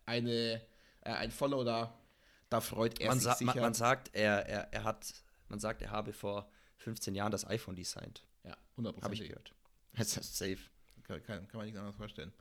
eine, 0.06 0.60
äh, 1.02 1.10
ein 1.10 1.30
Follow 1.30 1.64
da. 1.64 1.98
Da 2.50 2.60
freut 2.60 3.00
er 3.00 3.08
man 3.08 3.20
sich 3.20 3.32
sicher. 3.32 3.54
Man, 3.54 3.60
man, 3.60 3.74
sagt, 3.74 4.10
er, 4.14 4.46
er, 4.46 4.72
er 4.72 4.84
hat, 4.84 5.14
man 5.48 5.58
sagt, 5.58 5.82
er 5.82 5.90
habe 5.90 6.12
vor 6.12 6.50
15 6.78 7.14
Jahren 7.14 7.32
das 7.32 7.46
iPhone 7.46 7.76
designt. 7.76 8.24
Ja, 8.44 8.56
100%. 8.76 9.02
Habe 9.02 9.14
ich 9.14 9.20
gehört. 9.20 9.54
Das 9.96 10.16
ist 10.16 10.36
safe. 10.36 10.58
Kann, 11.04 11.22
kann, 11.24 11.46
man 11.52 11.66
nicht 11.66 11.76
anders 11.76 11.96
vorstellen. 11.96 12.32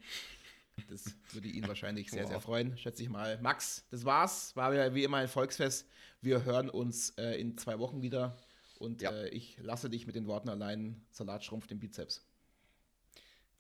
Das 0.90 1.16
würde 1.32 1.48
ihn 1.48 1.68
wahrscheinlich 1.68 2.12
sehr, 2.12 2.28
sehr 2.28 2.40
freuen, 2.40 2.78
schätze 2.78 3.02
ich 3.02 3.10
mal. 3.10 3.40
Max, 3.42 3.86
das 3.90 4.06
war's. 4.06 4.56
War 4.56 4.74
ja 4.74 4.94
wie 4.94 5.04
immer 5.04 5.18
ein 5.18 5.28
Volksfest. 5.28 5.88
Wir 6.22 6.44
hören 6.46 6.70
uns 6.70 7.12
äh, 7.12 7.40
in 7.40 7.58
zwei 7.58 7.80
Wochen 7.80 8.02
wieder. 8.02 8.38
Und 8.78 9.02
ja. 9.02 9.12
äh, 9.12 9.30
ich 9.30 9.58
lasse 9.60 9.90
dich 9.90 10.06
mit 10.06 10.16
den 10.16 10.28
Worten 10.28 10.50
allein, 10.50 11.06
Salat 11.10 11.44
schrumpft 11.44 11.72
den 11.72 11.80
Bizeps. 11.80 12.24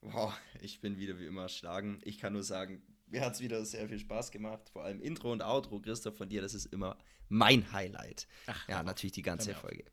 Wow, 0.01 0.33
ich 0.61 0.79
bin 0.79 0.99
wieder 0.99 1.17
wie 1.19 1.25
immer 1.25 1.43
erschlagen. 1.43 1.99
Ich 2.03 2.19
kann 2.19 2.33
nur 2.33 2.43
sagen, 2.43 2.83
mir 3.07 3.21
hat 3.21 3.33
es 3.33 3.41
wieder 3.41 3.65
sehr 3.65 3.87
viel 3.87 3.99
Spaß 3.99 4.31
gemacht. 4.31 4.69
Vor 4.69 4.83
allem 4.83 5.01
Intro 5.01 5.31
und 5.31 5.41
Outro, 5.41 5.79
Christoph, 5.79 6.17
von 6.17 6.29
dir, 6.29 6.41
das 6.41 6.53
ist 6.53 6.67
immer 6.67 6.97
mein 7.29 7.71
Highlight. 7.71 8.27
Ach, 8.45 8.67
ja, 8.69 8.83
natürlich 8.83 9.13
die 9.13 9.21
ganze 9.21 9.53
Folge. 9.55 9.85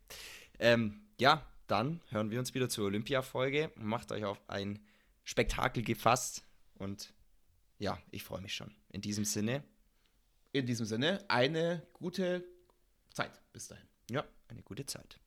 Ähm, 0.59 1.01
ja, 1.19 1.45
dann 1.67 2.01
hören 2.09 2.31
wir 2.31 2.39
uns 2.39 2.53
wieder 2.53 2.69
zur 2.69 2.85
Olympia-Folge. 2.85 3.71
Macht 3.75 4.11
euch 4.11 4.25
auf 4.25 4.41
ein 4.47 4.79
Spektakel 5.23 5.83
gefasst 5.83 6.43
und 6.75 7.13
ja, 7.79 7.97
ich 8.11 8.23
freue 8.23 8.41
mich 8.41 8.53
schon. 8.53 8.73
In 8.89 9.01
diesem 9.01 9.25
Sinne. 9.25 9.63
In 10.51 10.65
diesem 10.65 10.85
Sinne, 10.85 11.25
eine 11.27 11.85
gute 11.93 12.45
Zeit 13.11 13.31
bis 13.51 13.67
dahin. 13.67 13.87
Ja, 14.09 14.23
eine 14.47 14.61
gute 14.61 14.85
Zeit. 14.85 15.19